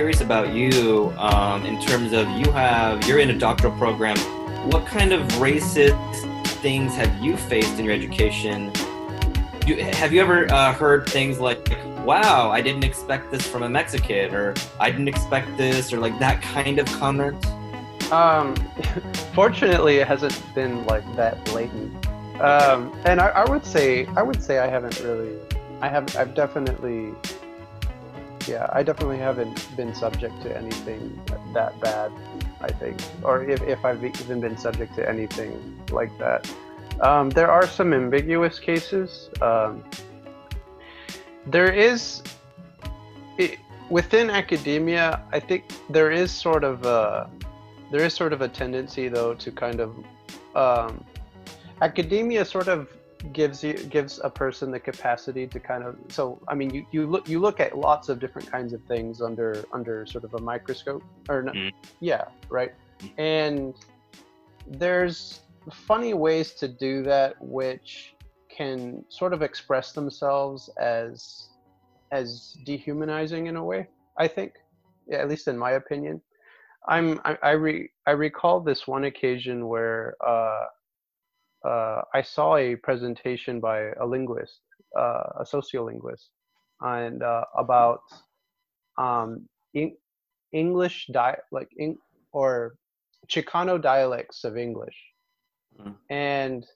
Curious 0.00 0.22
about 0.22 0.54
you 0.54 1.12
um, 1.18 1.66
in 1.66 1.78
terms 1.78 2.14
of 2.14 2.26
you 2.30 2.50
have 2.52 3.06
you're 3.06 3.18
in 3.18 3.28
a 3.28 3.36
doctoral 3.38 3.76
program. 3.76 4.16
What 4.70 4.86
kind 4.86 5.12
of 5.12 5.20
racist 5.32 5.92
things 6.62 6.94
have 6.94 7.22
you 7.22 7.36
faced 7.36 7.78
in 7.78 7.84
your 7.84 7.92
education? 7.92 8.72
Do, 9.66 9.74
have 9.74 10.14
you 10.14 10.22
ever 10.22 10.50
uh, 10.50 10.72
heard 10.72 11.06
things 11.06 11.38
like, 11.38 11.68
"Wow, 12.06 12.50
I 12.50 12.62
didn't 12.62 12.82
expect 12.82 13.30
this 13.30 13.46
from 13.46 13.62
a 13.62 13.68
Mexican," 13.68 14.34
or 14.34 14.54
"I 14.80 14.90
didn't 14.90 15.08
expect 15.08 15.54
this," 15.58 15.92
or 15.92 15.98
like 15.98 16.18
that 16.18 16.40
kind 16.40 16.78
of 16.78 16.86
comment? 16.86 17.44
Um, 18.10 18.56
fortunately, 19.34 19.96
it 19.96 20.06
hasn't 20.06 20.42
been 20.54 20.86
like 20.86 21.04
that 21.16 21.44
blatant. 21.44 22.06
Um, 22.40 22.98
and 23.04 23.20
I, 23.20 23.28
I 23.28 23.50
would 23.50 23.66
say, 23.66 24.06
I 24.16 24.22
would 24.22 24.42
say 24.42 24.60
I 24.60 24.66
haven't 24.66 24.98
really. 25.00 25.36
I 25.82 25.88
have. 25.90 26.16
I've 26.16 26.34
definitely 26.34 27.12
yeah, 28.50 28.68
I 28.72 28.82
definitely 28.82 29.18
haven't 29.18 29.56
been 29.76 29.94
subject 29.94 30.42
to 30.42 30.56
anything 30.56 31.02
that 31.54 31.78
bad, 31.80 32.10
I 32.60 32.72
think, 32.72 33.00
or 33.22 33.48
if, 33.48 33.62
if 33.62 33.84
I've 33.84 34.04
even 34.04 34.40
been 34.40 34.58
subject 34.58 34.96
to 34.96 35.08
anything 35.08 35.52
like 35.90 36.10
that. 36.18 36.50
Um, 37.00 37.30
there 37.30 37.50
are 37.50 37.66
some 37.66 37.94
ambiguous 37.94 38.58
cases. 38.58 39.30
Um, 39.40 39.84
there 41.46 41.72
is, 41.72 42.22
it, 43.38 43.58
within 43.88 44.30
academia, 44.30 45.22
I 45.32 45.38
think 45.38 45.62
there 45.88 46.10
is 46.10 46.32
sort 46.32 46.64
of 46.64 46.84
a, 46.84 47.30
there 47.92 48.04
is 48.04 48.14
sort 48.14 48.32
of 48.32 48.40
a 48.42 48.48
tendency 48.48 49.08
though 49.08 49.34
to 49.34 49.52
kind 49.52 49.80
of, 49.80 49.90
um, 50.56 51.04
academia 51.80 52.44
sort 52.44 52.68
of 52.68 52.88
gives 53.32 53.62
you 53.62 53.74
gives 53.74 54.20
a 54.24 54.30
person 54.30 54.70
the 54.70 54.80
capacity 54.80 55.46
to 55.46 55.60
kind 55.60 55.84
of 55.84 55.96
so 56.08 56.40
i 56.48 56.54
mean 56.54 56.70
you, 56.70 56.86
you 56.90 57.06
look 57.06 57.28
you 57.28 57.38
look 57.38 57.60
at 57.60 57.76
lots 57.76 58.08
of 58.08 58.18
different 58.18 58.50
kinds 58.50 58.72
of 58.72 58.82
things 58.84 59.20
under 59.20 59.64
under 59.72 60.06
sort 60.06 60.24
of 60.24 60.32
a 60.34 60.40
microscope 60.40 61.02
or 61.28 61.42
no, 61.42 61.52
mm. 61.52 61.70
yeah 62.00 62.24
right? 62.48 62.72
And 63.16 63.74
there's 64.66 65.40
funny 65.72 66.14
ways 66.14 66.52
to 66.52 66.68
do 66.68 67.02
that 67.04 67.34
which 67.40 68.14
can 68.54 69.04
sort 69.08 69.32
of 69.32 69.42
express 69.42 69.92
themselves 69.92 70.68
as 70.78 71.48
as 72.12 72.56
dehumanizing 72.64 73.46
in 73.46 73.56
a 73.56 73.64
way 73.64 73.88
i 74.18 74.26
think 74.28 74.54
yeah, 75.10 75.18
at 75.18 75.28
least 75.28 75.48
in 75.48 75.58
my 75.58 75.72
opinion. 75.72 76.22
I'm 76.88 77.20
i 77.24 77.36
I, 77.42 77.50
re, 77.50 77.90
I 78.06 78.12
recall 78.12 78.60
this 78.60 78.86
one 78.86 79.04
occasion 79.04 79.68
where 79.68 80.14
uh 80.26 80.64
uh, 81.64 82.02
I 82.14 82.22
saw 82.22 82.56
a 82.56 82.76
presentation 82.76 83.60
by 83.60 83.90
a 84.00 84.06
linguist, 84.06 84.60
uh, 84.98 85.24
a 85.40 85.44
sociolinguist, 85.44 86.28
and 86.80 87.22
uh, 87.22 87.44
about 87.56 88.00
um, 88.98 89.48
in- 89.74 89.96
English 90.52 91.08
di- 91.12 91.36
like 91.52 91.68
in- 91.76 91.98
or 92.32 92.74
Chicano 93.28 93.80
dialects 93.80 94.44
of 94.44 94.56
English, 94.56 94.96
mm. 95.78 95.94
and 96.08 96.66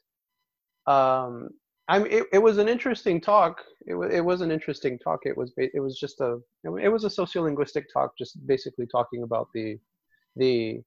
um, 0.87 1.51
I 1.89 1.98
mean, 1.98 2.13
it, 2.13 2.25
it 2.33 2.39
was 2.39 2.58
an 2.58 2.69
interesting 2.69 3.20
talk. 3.20 3.61
It 3.87 3.95
was 3.95 4.13
it 4.13 4.25
was 4.25 4.41
an 4.41 4.51
interesting 4.51 4.98
talk. 4.98 5.20
It 5.25 5.37
was 5.37 5.53
it 5.57 5.81
was 5.81 5.98
just 5.98 6.20
a 6.20 6.39
it 6.64 6.89
was 6.89 7.05
a 7.05 7.08
sociolinguistic 7.08 7.85
talk, 7.92 8.17
just 8.19 8.47
basically 8.47 8.87
talking 8.87 9.23
about 9.23 9.48
the 9.55 9.79
the 10.37 10.81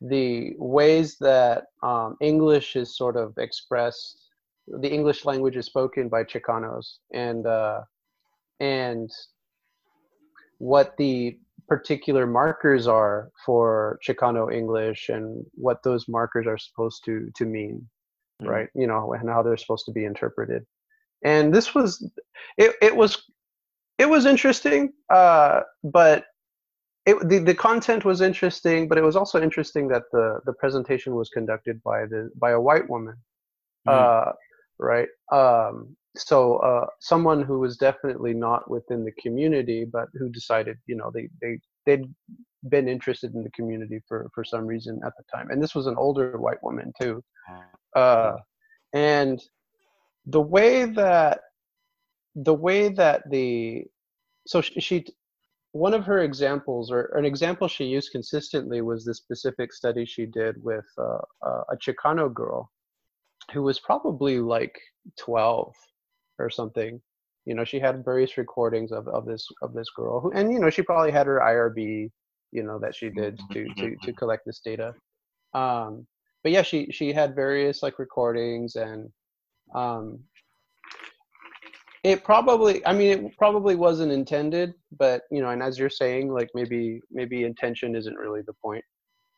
the 0.00 0.54
ways 0.58 1.16
that 1.18 1.64
um, 1.82 2.16
English 2.20 2.76
is 2.76 2.96
sort 2.96 3.16
of 3.16 3.36
expressed, 3.38 4.30
the 4.66 4.90
English 4.90 5.24
language 5.24 5.56
is 5.56 5.66
spoken 5.66 6.08
by 6.08 6.24
Chicanos, 6.24 6.98
and 7.12 7.46
uh, 7.46 7.82
and 8.60 9.10
what 10.58 10.96
the 10.96 11.38
particular 11.68 12.26
markers 12.26 12.86
are 12.86 13.30
for 13.46 13.98
Chicano 14.06 14.52
English 14.52 15.08
and 15.08 15.44
what 15.54 15.82
those 15.82 16.08
markers 16.08 16.46
are 16.46 16.58
supposed 16.58 17.04
to 17.04 17.30
to 17.36 17.44
mean, 17.44 17.88
mm-hmm. 18.42 18.50
right? 18.50 18.68
You 18.74 18.86
know, 18.86 19.12
and 19.12 19.28
how 19.28 19.42
they're 19.42 19.56
supposed 19.56 19.86
to 19.86 19.92
be 19.92 20.04
interpreted. 20.04 20.66
And 21.22 21.54
this 21.54 21.74
was, 21.74 22.10
it, 22.56 22.74
it 22.80 22.96
was, 22.96 23.22
it 23.98 24.08
was 24.08 24.24
interesting, 24.24 24.94
uh, 25.12 25.60
but 25.84 26.24
it, 27.10 27.28
the, 27.28 27.38
the 27.38 27.54
content 27.54 28.04
was 28.04 28.20
interesting, 28.20 28.88
but 28.88 28.98
it 28.98 29.02
was 29.02 29.16
also 29.16 29.40
interesting 29.40 29.88
that 29.88 30.04
the, 30.12 30.40
the 30.46 30.52
presentation 30.54 31.14
was 31.14 31.28
conducted 31.28 31.82
by 31.82 32.06
the 32.06 32.30
by 32.36 32.50
a 32.52 32.60
white 32.60 32.88
woman, 32.88 33.16
mm-hmm. 33.88 34.28
uh, 34.28 34.32
right? 34.78 35.08
Um, 35.32 35.96
so 36.16 36.56
uh, 36.56 36.86
someone 37.00 37.42
who 37.42 37.58
was 37.58 37.76
definitely 37.76 38.34
not 38.34 38.70
within 38.70 39.04
the 39.04 39.12
community, 39.12 39.84
but 39.84 40.08
who 40.14 40.28
decided, 40.28 40.76
you 40.86 40.96
know, 40.96 41.10
they 41.12 41.28
they 41.40 41.58
they'd 41.86 42.06
been 42.68 42.88
interested 42.88 43.34
in 43.34 43.42
the 43.42 43.50
community 43.50 44.00
for 44.06 44.28
for 44.34 44.44
some 44.44 44.66
reason 44.66 45.00
at 45.04 45.12
the 45.16 45.24
time, 45.34 45.50
and 45.50 45.62
this 45.62 45.74
was 45.74 45.86
an 45.86 45.96
older 45.96 46.38
white 46.38 46.62
woman 46.62 46.92
too, 47.00 47.22
uh, 47.96 48.36
and 48.92 49.40
the 50.26 50.40
way 50.40 50.84
that 50.84 51.40
the 52.34 52.54
way 52.54 52.88
that 52.88 53.28
the 53.30 53.84
so 54.46 54.60
she, 54.60 54.80
she 54.80 55.06
one 55.72 55.94
of 55.94 56.04
her 56.04 56.20
examples, 56.20 56.90
or 56.90 57.12
an 57.16 57.24
example 57.24 57.68
she 57.68 57.84
used 57.84 58.10
consistently, 58.12 58.80
was 58.80 59.04
this 59.04 59.18
specific 59.18 59.72
study 59.72 60.04
she 60.04 60.26
did 60.26 60.62
with 60.62 60.86
uh, 60.98 61.18
uh, 61.46 61.62
a 61.70 61.76
Chicano 61.76 62.32
girl 62.32 62.70
who 63.52 63.62
was 63.62 63.78
probably 63.78 64.40
like 64.40 64.78
12 65.18 65.72
or 66.38 66.50
something. 66.50 67.00
You 67.46 67.54
know, 67.54 67.64
she 67.64 67.80
had 67.80 68.04
various 68.04 68.36
recordings 68.36 68.92
of, 68.92 69.08
of 69.08 69.26
this 69.26 69.46
of 69.62 69.72
this 69.72 69.88
girl, 69.90 70.20
who, 70.20 70.32
and 70.32 70.52
you 70.52 70.58
know, 70.58 70.70
she 70.70 70.82
probably 70.82 71.10
had 71.10 71.26
her 71.26 71.40
IRB, 71.40 72.10
you 72.52 72.62
know, 72.62 72.78
that 72.78 72.94
she 72.94 73.08
did 73.08 73.40
to 73.52 73.66
to 73.78 73.96
to 74.02 74.12
collect 74.12 74.44
this 74.44 74.60
data. 74.60 74.92
Um, 75.54 76.06
but 76.42 76.52
yeah, 76.52 76.62
she 76.62 76.90
she 76.90 77.12
had 77.12 77.34
various 77.34 77.82
like 77.82 77.98
recordings 77.98 78.76
and 78.76 79.10
um, 79.74 80.18
it 82.02 82.24
probably 82.24 82.84
i 82.86 82.92
mean 82.92 83.26
it 83.26 83.38
probably 83.38 83.76
wasn't 83.76 84.10
intended 84.10 84.72
but 84.98 85.22
you 85.30 85.42
know 85.42 85.50
and 85.50 85.62
as 85.62 85.78
you're 85.78 85.90
saying 85.90 86.32
like 86.32 86.48
maybe 86.54 87.00
maybe 87.10 87.44
intention 87.44 87.94
isn't 87.94 88.16
really 88.16 88.42
the 88.46 88.54
point. 88.54 88.84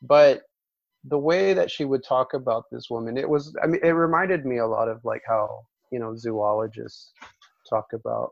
But 0.02 0.42
the 1.04 1.18
way 1.18 1.52
that 1.54 1.70
she 1.70 1.84
would 1.84 2.04
talk 2.04 2.34
about 2.34 2.64
this 2.70 2.88
woman 2.88 3.16
it 3.16 3.28
was 3.28 3.54
i 3.62 3.66
mean 3.66 3.80
it 3.82 3.90
reminded 3.90 4.46
me 4.46 4.58
a 4.58 4.66
lot 4.66 4.88
of 4.88 5.00
like 5.04 5.22
how 5.26 5.62
you 5.90 5.98
know 5.98 6.16
zoologists 6.16 7.12
talk 7.68 7.86
about 7.92 8.30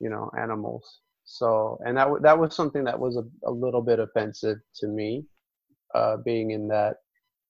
you 0.00 0.08
know 0.10 0.30
animals. 0.38 1.00
So 1.24 1.78
and 1.84 1.96
that 1.96 2.08
that 2.22 2.38
was 2.38 2.56
something 2.56 2.84
that 2.84 2.98
was 2.98 3.16
a, 3.16 3.24
a 3.48 3.52
little 3.52 3.82
bit 3.82 4.00
offensive 4.00 4.58
to 4.76 4.88
me 4.88 5.24
uh 5.94 6.16
being 6.24 6.50
in 6.52 6.66
that 6.68 6.96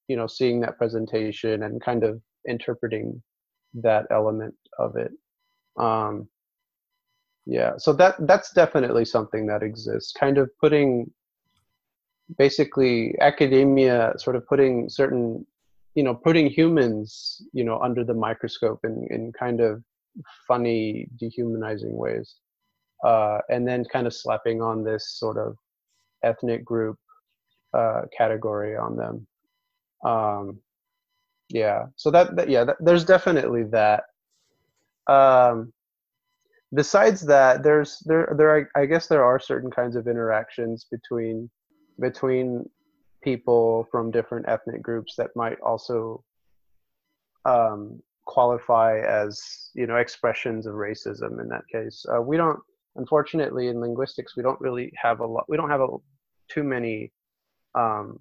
you 0.08 0.16
know 0.16 0.26
seeing 0.26 0.60
that 0.60 0.76
presentation 0.76 1.62
and 1.62 1.82
kind 1.82 2.04
of 2.04 2.20
interpreting 2.48 3.22
that 3.74 4.06
element 4.10 4.54
of 4.78 4.96
it 4.96 5.12
um, 5.80 6.28
yeah 7.46 7.72
so 7.76 7.92
that 7.92 8.14
that's 8.26 8.52
definitely 8.52 9.04
something 9.04 9.46
that 9.46 9.62
exists 9.62 10.12
kind 10.12 10.38
of 10.38 10.50
putting 10.58 11.10
basically 12.38 13.16
academia 13.20 14.12
sort 14.16 14.36
of 14.36 14.46
putting 14.46 14.88
certain 14.88 15.44
you 15.94 16.04
know 16.04 16.14
putting 16.14 16.46
humans 16.48 17.42
you 17.52 17.64
know 17.64 17.78
under 17.80 18.04
the 18.04 18.14
microscope 18.14 18.80
in, 18.84 19.06
in 19.10 19.32
kind 19.32 19.60
of 19.60 19.82
funny 20.46 21.08
dehumanizing 21.18 21.96
ways. 21.96 22.36
Uh, 23.04 23.38
and 23.48 23.66
then 23.66 23.84
kind 23.90 24.06
of 24.06 24.14
slapping 24.14 24.60
on 24.60 24.84
this 24.84 25.18
sort 25.18 25.38
of 25.38 25.56
ethnic 26.22 26.62
group 26.64 26.98
uh, 27.72 28.02
category 28.16 28.76
on 28.76 28.94
them. 28.96 29.26
Um, 30.04 30.58
yeah 31.48 31.86
so 31.96 32.10
that, 32.10 32.36
that 32.36 32.48
yeah 32.48 32.64
that, 32.64 32.76
there's 32.80 33.04
definitely 33.04 33.64
that. 33.64 34.04
Um, 35.06 35.72
besides 36.74 37.20
that, 37.22 37.62
there's 37.62 37.98
there 38.06 38.32
there 38.36 38.70
I 38.74 38.86
guess 38.86 39.06
there 39.06 39.24
are 39.24 39.38
certain 39.38 39.70
kinds 39.70 39.96
of 39.96 40.06
interactions 40.06 40.86
between 40.90 41.50
between 42.00 42.68
people 43.22 43.86
from 43.90 44.10
different 44.10 44.48
ethnic 44.48 44.82
groups 44.82 45.14
that 45.16 45.30
might 45.36 45.60
also 45.60 46.24
um, 47.44 48.00
qualify 48.26 49.00
as 49.00 49.70
you 49.74 49.86
know 49.86 49.96
expressions 49.96 50.66
of 50.66 50.74
racism 50.74 51.40
in 51.40 51.48
that 51.48 51.66
case 51.70 52.04
uh, 52.14 52.20
we 52.20 52.36
don't 52.36 52.58
unfortunately 52.96 53.68
in 53.68 53.80
linguistics 53.80 54.36
we 54.36 54.42
don't 54.42 54.60
really 54.60 54.92
have 54.96 55.20
a 55.20 55.26
lot 55.26 55.44
we 55.48 55.56
don't 55.56 55.70
have 55.70 55.80
a, 55.80 55.88
too 56.48 56.62
many 56.62 57.12
um, 57.74 58.18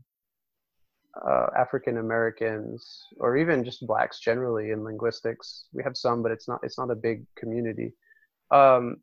uh, 1.25 1.48
African 1.57 1.98
Americans 1.98 3.07
or 3.19 3.38
even 3.38 3.63
just 3.63 3.86
blacks 3.86 4.19
generally 4.19 4.72
in 4.72 4.84
linguistics. 4.84 5.66
We 5.74 5.84
have 5.84 5.98
some, 5.98 6.22
but 6.22 6.31
it's 6.31 6.48
not 6.48 6.60
it's 6.63 6.78
not 6.78 6.92
a 6.92 6.95
big 6.95 7.25
community. 7.36 7.94
Um, 8.51 8.98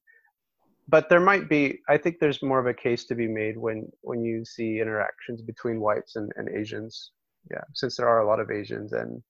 but 0.88 1.08
there 1.08 1.20
might 1.20 1.48
be. 1.48 1.80
I 1.88 1.96
think 1.96 2.18
there's 2.20 2.42
more 2.42 2.60
of 2.60 2.66
a 2.66 2.74
case 2.74 3.04
to 3.06 3.14
be 3.14 3.26
made 3.26 3.56
when 3.56 3.88
when 4.02 4.22
you 4.22 4.44
see 4.44 4.80
interactions 4.80 5.42
between 5.42 5.80
whites 5.80 6.16
and, 6.16 6.30
and 6.36 6.48
Asians. 6.48 7.10
Yeah, 7.50 7.64
since 7.74 7.96
there 7.96 8.08
are 8.08 8.20
a 8.20 8.26
lot 8.26 8.40
of 8.40 8.50
Asians, 8.50 8.92
and 8.92 9.22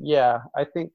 yeah, 0.00 0.38
I 0.56 0.64
think 0.64 0.92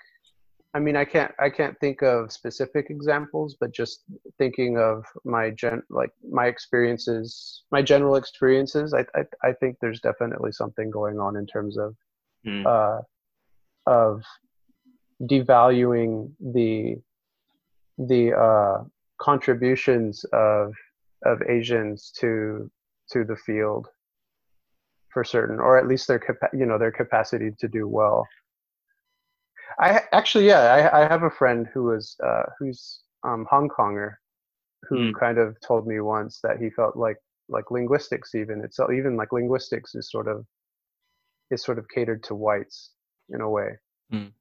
I 0.74 0.80
mean, 0.80 0.95
I 0.95 1.06
can't 1.06 1.31
I 1.39 1.50
can't 1.50 1.80
think 1.80 2.01
of 2.01 2.31
specific 2.31 2.88
examples, 2.89 3.56
but 3.60 3.72
just 3.72 4.04
thinking 4.38 4.78
of 4.78 5.06
my 5.24 5.51
gen 5.51 5.83
like 5.90 6.12
my 6.30 6.48
experiences, 6.48 7.63
my 7.72 7.81
general 7.81 8.16
experiences, 8.16 8.94
I 8.94 9.06
I, 9.16 9.50
I 9.50 9.54
think 9.54 9.78
there's 9.80 10.01
definitely 10.01 10.51
something 10.51 10.90
going 10.90 11.19
on 11.19 11.38
in 11.38 11.45
terms 11.45 11.78
of 11.78 11.95
Mm. 12.45 12.66
uh, 12.66 13.01
of 13.88 14.24
devaluing 15.24 16.31
the 16.40 16.98
the 17.97 18.33
uh, 18.33 18.83
contributions 19.19 20.23
of 20.33 20.73
of 21.25 21.41
Asians 21.49 22.11
to 22.19 22.69
to 23.11 23.23
the 23.23 23.35
field 23.35 23.88
for 25.09 25.23
certain, 25.23 25.59
or 25.59 25.77
at 25.77 25.88
least 25.88 26.07
their 26.07 26.21
you 26.53 26.65
know 26.65 26.77
their 26.77 26.91
capacity 26.91 27.51
to 27.59 27.67
do 27.67 27.88
well. 27.88 28.27
I 29.79 30.01
actually, 30.11 30.47
yeah, 30.47 30.61
I, 30.91 31.03
I 31.03 31.07
have 31.07 31.23
a 31.23 31.29
friend 31.29 31.67
who 31.73 31.83
was 31.83 32.15
uh, 32.23 32.44
who's 32.59 33.01
um, 33.23 33.45
Hong 33.49 33.69
Konger, 33.69 34.15
who 34.89 35.11
Mm. 35.11 35.19
kind 35.19 35.38
of 35.38 35.59
told 35.61 35.88
me 35.88 35.99
once 35.99 36.39
that 36.41 36.57
he 36.59 36.69
felt 36.69 36.95
like 36.95 37.17
like 37.49 37.71
linguistics 37.71 38.35
even 38.35 38.61
it's 38.63 38.79
even 38.79 39.15
like 39.15 39.31
linguistics 39.31 39.95
is 39.95 40.11
sort 40.11 40.27
of 40.27 40.45
is 41.49 41.63
sort 41.63 41.79
of 41.79 41.88
catered 41.88 42.21
to 42.23 42.35
whites 42.35 42.91
in 43.29 43.41
a 43.41 43.49
way. 43.49 43.69
Mm. 44.13 44.31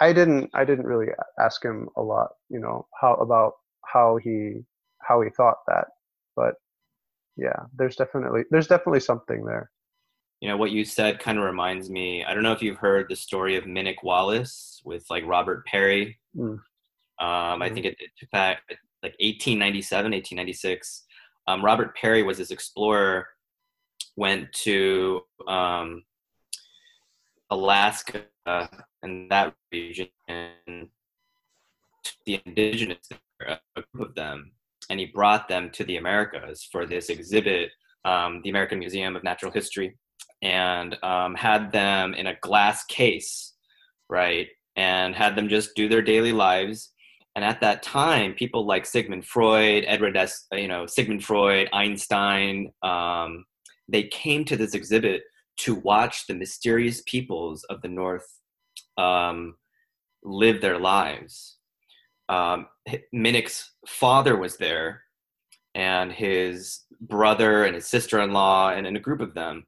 I 0.00 0.12
didn't 0.12 0.50
I 0.54 0.64
didn't 0.64 0.86
really 0.86 1.08
ask 1.40 1.64
him 1.64 1.88
a 1.96 2.02
lot, 2.02 2.30
you 2.50 2.60
know, 2.60 2.86
how 3.00 3.14
about 3.14 3.54
how 3.84 4.16
he 4.16 4.62
how 5.00 5.20
he 5.22 5.30
thought 5.30 5.58
that, 5.68 5.86
but 6.34 6.54
yeah, 7.36 7.64
there's 7.76 7.96
definitely 7.96 8.42
there's 8.50 8.66
definitely 8.66 9.00
something 9.00 9.44
there. 9.44 9.70
You 10.40 10.48
know 10.48 10.56
what 10.58 10.70
you 10.70 10.84
said 10.84 11.18
kind 11.18 11.38
of 11.38 11.44
reminds 11.44 11.88
me. 11.88 12.24
I 12.24 12.34
don't 12.34 12.42
know 12.42 12.52
if 12.52 12.62
you've 12.62 12.76
heard 12.78 13.06
the 13.08 13.16
story 13.16 13.56
of 13.56 13.64
Minik 13.64 14.02
Wallace 14.02 14.82
with 14.84 15.04
like 15.08 15.24
Robert 15.26 15.64
Peary. 15.66 16.18
Mm. 16.36 16.58
Um, 17.18 17.62
I 17.62 17.70
Mhm. 17.70 17.74
think 17.74 17.86
it, 17.86 17.96
it 17.98 18.10
took 18.18 18.30
back 18.30 18.62
like 19.02 19.14
1897, 19.20 20.12
1896. 20.12 21.04
Um, 21.48 21.64
Robert 21.64 21.96
Peary 21.96 22.22
was 22.22 22.36
this 22.38 22.50
explorer, 22.50 23.28
went 24.16 24.52
to 24.52 25.22
um, 25.48 26.04
Alaska 27.50 28.24
and 29.06 29.30
that 29.30 29.54
region, 29.72 30.08
the 32.26 32.40
indigenous, 32.44 32.98
a 33.40 33.58
group 33.74 34.08
of 34.08 34.14
them, 34.14 34.52
and 34.90 35.00
he 35.00 35.06
brought 35.06 35.48
them 35.48 35.70
to 35.70 35.84
the 35.84 35.96
Americas 35.96 36.68
for 36.70 36.86
this 36.86 37.08
exhibit, 37.08 37.70
um, 38.04 38.40
the 38.42 38.50
American 38.50 38.78
Museum 38.78 39.16
of 39.16 39.24
Natural 39.24 39.52
History, 39.52 39.96
and 40.42 40.96
um, 41.02 41.34
had 41.34 41.72
them 41.72 42.14
in 42.14 42.26
a 42.26 42.36
glass 42.40 42.84
case, 42.84 43.54
right, 44.08 44.48
and 44.76 45.14
had 45.14 45.36
them 45.36 45.48
just 45.48 45.74
do 45.74 45.88
their 45.88 46.02
daily 46.02 46.32
lives. 46.32 46.92
And 47.34 47.44
at 47.44 47.60
that 47.60 47.82
time, 47.82 48.34
people 48.34 48.66
like 48.66 48.86
Sigmund 48.86 49.26
Freud, 49.26 49.84
Edward 49.86 50.16
S. 50.16 50.46
You 50.52 50.68
know, 50.68 50.86
Sigmund 50.86 51.24
Freud, 51.24 51.68
Einstein, 51.72 52.72
um, 52.82 53.44
they 53.88 54.04
came 54.04 54.44
to 54.46 54.56
this 54.56 54.74
exhibit 54.74 55.22
to 55.58 55.74
watch 55.74 56.26
the 56.26 56.34
mysterious 56.34 57.02
peoples 57.06 57.64
of 57.64 57.82
the 57.82 57.88
North 57.88 58.26
um, 58.96 59.56
live 60.22 60.60
their 60.60 60.78
lives. 60.78 61.56
Um, 62.28 62.66
Minik's 63.14 63.72
father 63.86 64.36
was 64.36 64.56
there, 64.56 65.02
and 65.74 66.12
his 66.12 66.84
brother 67.00 67.64
and 67.64 67.74
his 67.74 67.86
sister-in-law, 67.86 68.70
and, 68.70 68.86
and 68.86 68.96
a 68.96 69.00
group 69.00 69.20
of 69.20 69.34
them. 69.34 69.66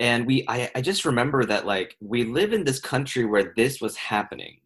And 0.00 0.26
we, 0.26 0.44
I, 0.48 0.70
I 0.74 0.80
just 0.80 1.04
remember 1.04 1.44
that 1.44 1.66
like 1.66 1.96
we 2.00 2.24
live 2.24 2.52
in 2.52 2.64
this 2.64 2.80
country 2.80 3.24
where 3.24 3.52
this 3.56 3.80
was 3.80 3.96
happening 3.96 4.58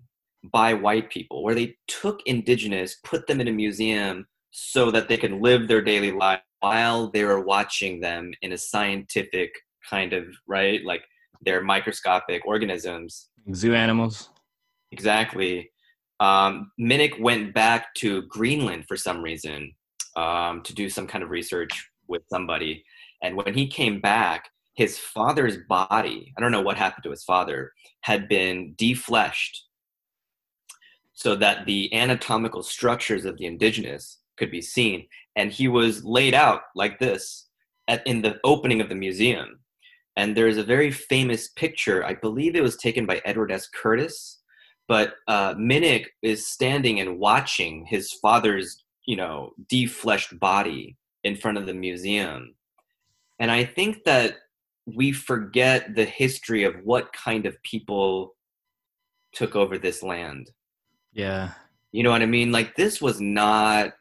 by 0.53 0.73
white 0.73 1.11
people, 1.11 1.43
where 1.43 1.55
they 1.55 1.77
took 1.87 2.21
indigenous, 2.25 2.97
put 3.05 3.27
them 3.27 3.41
in 3.41 3.49
a 3.49 3.53
museum 3.53 4.27
so 4.51 4.91
that 4.91 5.09
they 5.09 5.17
can 5.17 5.43
live 5.43 5.69
their 5.69 5.83
daily 5.83 6.13
life 6.13 6.41
while 6.61 7.11
they 7.11 7.25
were 7.25 7.41
watching 7.41 8.01
them 8.01 8.33
in 8.43 8.53
a 8.53 8.59
scientific 8.59 9.53
kind 9.89 10.13
of 10.13 10.25
right, 10.47 10.85
like 10.85 11.03
they're 11.43 11.63
microscopic 11.63 12.47
organisms. 12.47 13.29
Zoo 13.55 13.75
animals. 13.75 14.31
Exactly. 14.93 15.71
Um, 16.21 16.73
Minik 16.81 17.21
went 17.21 17.55
back 17.55 17.95
to 17.97 18.23
Greenland 18.23 18.87
for 18.89 18.97
some 18.97 19.23
reason 19.23 19.73
um, 20.17 20.63
to 20.63 20.75
do 20.75 20.89
some 20.89 21.07
kind 21.07 21.23
of 21.23 21.31
research 21.31 21.89
with 22.09 22.23
somebody. 22.31 22.85
And 23.23 23.37
when 23.37 23.55
he 23.55 23.69
came 23.69 24.01
back, 24.01 24.49
his 24.75 24.99
father's 24.99 25.59
body, 25.69 26.33
I 26.37 26.41
don't 26.41 26.53
know 26.53 26.63
what 26.63 26.77
happened 26.77 27.05
to 27.05 27.11
his 27.11 27.25
father, 27.25 27.73
had 28.03 28.29
been 28.29 28.75
defleshed 28.77 29.59
so 31.13 31.35
that 31.35 31.67
the 31.67 31.93
anatomical 31.93 32.63
structures 32.63 33.25
of 33.25 33.37
the 33.39 33.47
indigenous 33.47 34.19
could 34.37 34.53
be 34.53 34.63
seen. 34.63 35.07
And 35.35 35.51
he 35.51 35.67
was 35.67 36.05
laid 36.05 36.33
out 36.33 36.63
like 36.77 37.01
this 37.01 37.49
at, 37.89 38.07
in 38.07 38.23
the 38.23 38.39
opening 38.45 38.81
of 38.81 38.89
the 38.89 38.95
museum. 38.95 39.59
And 40.19 40.37
there's 40.37 40.57
a 40.57 40.65
very 40.65 40.91
famous 40.91 41.47
picture, 41.47 42.05
I 42.05 42.15
believe 42.15 42.57
it 42.57 42.63
was 42.63 42.77
taken 42.77 43.07
by 43.07 43.23
Edward 43.25 43.53
S. 43.53 43.69
Curtis, 43.69 44.41
but 44.89 45.15
uh, 45.29 45.55
Minik 45.55 46.07
is 46.23 46.45
standing 46.45 46.99
and 46.99 47.21
watching 47.21 47.87
his 47.87 48.13
father's, 48.15 48.83
you 49.07 49.15
know, 49.15 49.53
defleshed 49.73 50.41
body 50.41 50.97
in 51.23 51.37
front 51.37 51.57
of 51.57 51.67
the 51.67 51.73
museum. 51.73 52.57
And 53.39 53.49
I 53.53 53.63
think 53.65 54.03
that 54.07 54.39
we 54.87 55.13
forget 55.13 55.95
the 55.95 56.05
history 56.05 56.65
of 56.65 56.75
what 56.83 57.13
kind 57.13 57.47
of 57.47 57.63
people 57.63 58.35
took 59.33 59.55
over 59.55 59.79
this 59.79 60.03
land. 60.03 60.51
Yeah. 61.13 61.53
You 61.93 62.03
know 62.03 62.11
what 62.11 62.23
I 62.23 62.27
mean? 62.27 62.51
Like 62.51 62.75
this 62.75 63.01
was 63.01 63.21
not 63.21 63.93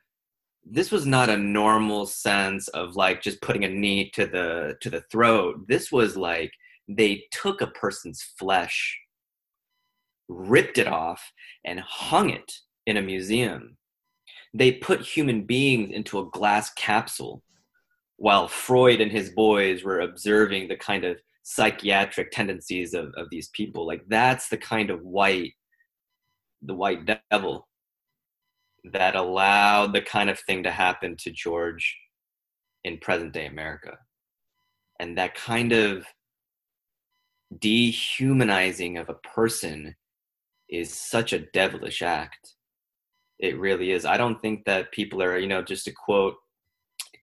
this 0.69 0.91
was 0.91 1.05
not 1.05 1.29
a 1.29 1.37
normal 1.37 2.05
sense 2.05 2.67
of 2.69 2.95
like 2.95 3.21
just 3.21 3.41
putting 3.41 3.63
a 3.63 3.69
knee 3.69 4.09
to 4.11 4.25
the 4.25 4.75
to 4.81 4.89
the 4.89 5.03
throat. 5.11 5.65
This 5.67 5.91
was 5.91 6.17
like 6.17 6.51
they 6.87 7.23
took 7.31 7.61
a 7.61 7.67
person's 7.67 8.21
flesh, 8.37 8.97
ripped 10.27 10.77
it 10.77 10.87
off, 10.87 11.31
and 11.65 11.79
hung 11.79 12.29
it 12.29 12.51
in 12.85 12.97
a 12.97 13.01
museum. 13.01 13.77
They 14.53 14.73
put 14.73 15.01
human 15.01 15.43
beings 15.43 15.91
into 15.93 16.19
a 16.19 16.29
glass 16.31 16.71
capsule 16.73 17.43
while 18.17 18.47
Freud 18.47 18.99
and 19.01 19.11
his 19.11 19.29
boys 19.31 19.83
were 19.83 19.99
observing 19.99 20.67
the 20.67 20.77
kind 20.77 21.03
of 21.03 21.17
psychiatric 21.43 22.31
tendencies 22.31 22.93
of, 22.93 23.13
of 23.15 23.29
these 23.29 23.49
people. 23.49 23.85
Like 23.85 24.01
that's 24.07 24.49
the 24.49 24.57
kind 24.57 24.89
of 24.89 25.01
white 25.01 25.53
the 26.63 26.73
white 26.73 27.07
devil 27.31 27.67
that 28.93 29.15
allowed 29.15 29.93
the 29.93 30.01
kind 30.01 30.29
of 30.29 30.39
thing 30.39 30.63
to 30.63 30.71
happen 30.71 31.15
to 31.17 31.31
George 31.31 31.97
in 32.83 32.97
present 32.97 33.33
day 33.33 33.45
America. 33.45 33.97
And 34.99 35.17
that 35.17 35.35
kind 35.35 35.71
of 35.73 36.05
dehumanizing 37.59 38.97
of 38.97 39.09
a 39.09 39.13
person 39.13 39.95
is 40.69 40.93
such 40.93 41.33
a 41.33 41.39
devilish 41.39 42.01
act. 42.01 42.55
It 43.39 43.59
really 43.59 43.91
is. 43.91 44.05
I 44.05 44.17
don't 44.17 44.41
think 44.41 44.65
that 44.65 44.91
people 44.91 45.21
are, 45.21 45.37
you 45.37 45.47
know, 45.47 45.61
just 45.61 45.85
to 45.85 45.91
quote 45.91 46.35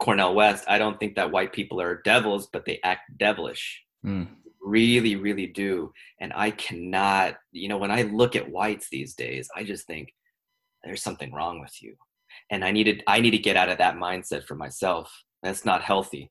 Cornel 0.00 0.34
West, 0.34 0.64
I 0.68 0.78
don't 0.78 0.98
think 0.98 1.16
that 1.16 1.30
white 1.30 1.52
people 1.52 1.80
are 1.80 2.02
devils, 2.02 2.48
but 2.52 2.64
they 2.64 2.80
act 2.82 3.16
devilish 3.18 3.84
Mm. 4.04 4.28
really 4.60 5.16
really 5.16 5.46
do 5.46 5.90
and 6.20 6.30
i 6.36 6.50
cannot 6.50 7.36
you 7.52 7.68
know 7.68 7.78
when 7.78 7.90
i 7.90 8.02
look 8.02 8.36
at 8.36 8.50
whites 8.50 8.88
these 8.90 9.14
days 9.14 9.48
i 9.56 9.64
just 9.64 9.86
think 9.86 10.12
there's 10.84 11.02
something 11.02 11.32
wrong 11.32 11.60
with 11.60 11.82
you. 11.82 11.96
And 12.50 12.64
i 12.64 12.70
needed 12.70 13.02
i 13.06 13.20
need 13.20 13.30
to 13.32 13.38
get 13.38 13.56
out 13.56 13.68
of 13.68 13.78
that 13.78 13.96
mindset 13.96 14.44
for 14.44 14.54
myself. 14.54 15.24
That's 15.42 15.64
not 15.64 15.82
healthy. 15.82 16.30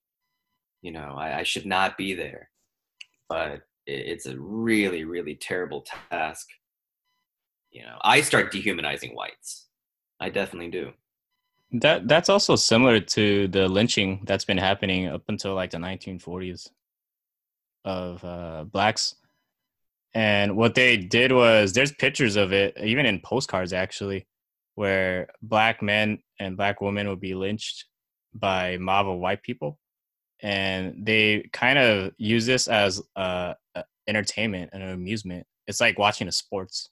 You 0.82 0.92
know 0.92 1.16
i, 1.18 1.40
I 1.40 1.44
should 1.44 1.66
not 1.66 1.98
be 1.98 2.14
there. 2.14 2.50
But 3.30 3.62
it, 3.86 4.08
it's 4.12 4.26
a 4.26 4.38
really 4.38 5.04
really 5.04 5.36
terrible 5.36 5.86
task. 6.12 6.48
You 7.72 7.84
know 7.84 7.98
i 8.02 8.22
start 8.22 8.52
dehumanizing 8.52 9.16
whites. 9.16 9.68
I 10.20 10.30
definitely 10.30 10.72
do. 10.72 10.94
That 11.72 12.08
that's 12.08 12.30
also 12.30 12.56
similar 12.56 13.00
to 13.00 13.48
the 13.48 13.68
lynching 13.68 14.22
that's 14.26 14.46
been 14.46 14.60
happening 14.60 15.08
up 15.08 15.24
until 15.28 15.56
like 15.56 15.72
the 15.72 15.78
1940s 15.78 16.70
of 17.84 18.24
uh, 18.24 18.64
blacks. 18.66 19.16
And 20.14 20.56
what 20.56 20.76
they 20.76 20.98
did 20.98 21.32
was 21.32 21.74
there's 21.74 21.92
pictures 21.92 22.36
of 22.36 22.54
it, 22.54 22.78
even 22.80 23.06
in 23.06 23.20
postcards 23.20 23.74
actually, 23.74 24.28
where 24.76 25.28
black 25.42 25.82
men 25.82 26.20
and 26.40 26.58
black 26.58 26.82
women 26.82 27.08
would 27.08 27.20
be 27.20 27.36
lynched 27.36 27.86
by 28.34 28.70
a 28.70 28.80
mob 28.80 29.08
of 29.08 29.20
white 29.20 29.44
people, 29.44 29.80
and 30.42 31.06
they 31.06 31.50
kind 31.54 31.78
of 31.80 32.12
use 32.18 32.46
this 32.46 32.68
as 32.68 33.02
uh, 33.16 33.54
a 33.76 33.84
entertainment 34.08 34.72
and 34.74 34.84
an 34.84 34.90
amusement. 34.90 35.46
It's 35.68 35.80
like 35.80 35.98
watching 35.98 36.28
the 36.28 36.32
sports, 36.32 36.90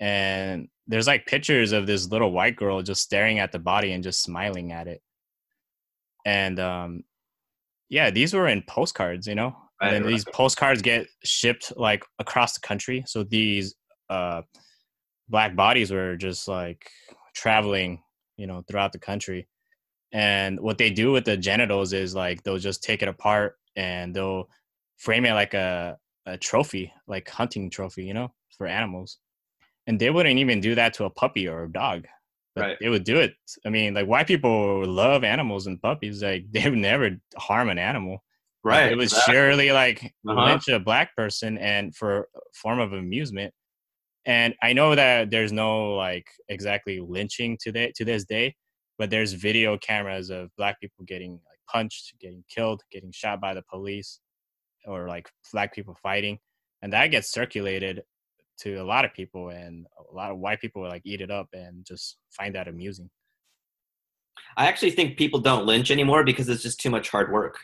and 0.00 0.68
there's 0.86 1.06
like 1.06 1.26
pictures 1.26 1.72
of 1.72 1.86
this 1.86 2.08
little 2.10 2.32
white 2.32 2.56
girl 2.56 2.82
just 2.82 3.02
staring 3.02 3.38
at 3.38 3.52
the 3.52 3.58
body 3.58 3.92
and 3.92 4.04
just 4.04 4.22
smiling 4.22 4.72
at 4.72 4.88
it. 4.88 5.00
And 6.24 6.58
um, 6.58 7.04
yeah, 7.88 8.10
these 8.10 8.34
were 8.34 8.48
in 8.48 8.62
postcards, 8.62 9.26
you 9.26 9.34
know. 9.34 9.56
Right, 9.80 9.94
and 9.94 10.04
then 10.04 10.10
these 10.10 10.24
postcards 10.24 10.82
get 10.82 11.06
shipped 11.22 11.72
like 11.76 12.04
across 12.18 12.54
the 12.54 12.60
country. 12.60 13.04
So 13.06 13.24
these 13.24 13.74
uh, 14.08 14.42
black 15.28 15.56
bodies 15.56 15.90
were 15.90 16.16
just 16.16 16.48
like 16.48 16.90
traveling, 17.34 18.02
you 18.36 18.46
know, 18.46 18.62
throughout 18.68 18.92
the 18.92 18.98
country. 18.98 19.48
And 20.12 20.60
what 20.60 20.78
they 20.78 20.90
do 20.90 21.12
with 21.12 21.24
the 21.24 21.36
genitals 21.36 21.92
is 21.92 22.14
like 22.14 22.42
they'll 22.42 22.58
just 22.58 22.82
take 22.82 23.02
it 23.02 23.08
apart 23.08 23.56
and 23.74 24.14
they'll 24.14 24.48
frame 24.96 25.26
it 25.26 25.32
like 25.32 25.54
a, 25.54 25.98
a 26.26 26.38
trophy, 26.38 26.92
like 27.06 27.28
hunting 27.28 27.68
trophy, 27.70 28.04
you 28.04 28.14
know, 28.14 28.32
for 28.56 28.66
animals. 28.66 29.18
And 29.86 30.00
they 30.00 30.10
wouldn't 30.10 30.38
even 30.38 30.60
do 30.60 30.74
that 30.74 30.94
to 30.94 31.04
a 31.04 31.10
puppy 31.10 31.48
or 31.48 31.64
a 31.64 31.72
dog. 31.72 32.06
But 32.54 32.62
Right. 32.62 32.76
they 32.80 32.88
would 32.88 33.04
do 33.04 33.18
it. 33.18 33.34
I 33.66 33.68
mean, 33.68 33.92
like 33.94 34.06
white 34.06 34.26
people 34.26 34.84
love 34.86 35.24
animals 35.24 35.66
and 35.66 35.80
puppies. 35.82 36.22
Like 36.22 36.46
they 36.50 36.68
would 36.70 36.78
never 36.78 37.10
harm 37.36 37.68
an 37.68 37.78
animal. 37.78 38.22
Like, 38.64 38.78
Right. 38.78 38.92
It 38.92 38.96
was 38.96 39.12
exactly. 39.12 39.34
surely 39.34 39.72
like 39.72 40.14
Uh-huh. 40.28 40.42
lynch 40.44 40.68
a 40.68 40.80
black 40.80 41.14
person 41.14 41.58
and 41.58 41.94
for 41.94 42.20
a 42.34 42.40
form 42.54 42.78
of 42.80 42.92
amusement. 42.94 43.52
And 44.26 44.54
I 44.60 44.72
know 44.72 44.96
that 44.96 45.30
there's 45.30 45.52
no 45.52 45.94
like 45.94 46.26
exactly 46.48 47.00
lynching 47.00 47.56
today 47.60 47.92
to 47.94 48.04
this 48.04 48.24
day, 48.24 48.56
but 48.98 49.08
there's 49.08 49.32
video 49.32 49.78
cameras 49.78 50.30
of 50.30 50.50
black 50.56 50.80
people 50.80 51.04
getting 51.06 51.32
like 51.32 51.60
punched, 51.70 52.14
getting 52.20 52.44
killed, 52.52 52.82
getting 52.90 53.12
shot 53.12 53.40
by 53.40 53.54
the 53.54 53.62
police, 53.70 54.18
or 54.84 55.08
like 55.08 55.30
black 55.52 55.72
people 55.72 55.96
fighting, 56.02 56.38
and 56.82 56.92
that 56.92 57.08
gets 57.08 57.30
circulated 57.30 58.02
to 58.58 58.76
a 58.76 58.84
lot 58.84 59.04
of 59.04 59.14
people, 59.14 59.50
and 59.50 59.86
a 60.10 60.14
lot 60.14 60.32
of 60.32 60.38
white 60.38 60.60
people 60.60 60.82
like 60.82 61.02
eat 61.04 61.20
it 61.20 61.30
up 61.30 61.48
and 61.52 61.84
just 61.84 62.16
find 62.30 62.54
that 62.56 62.68
amusing. 62.68 63.08
I 64.56 64.66
actually 64.66 64.90
think 64.90 65.16
people 65.16 65.40
don't 65.40 65.66
lynch 65.66 65.90
anymore 65.90 66.24
because 66.24 66.48
it's 66.48 66.62
just 66.62 66.80
too 66.80 66.90
much 66.90 67.10
hard 67.10 67.30
work. 67.30 67.58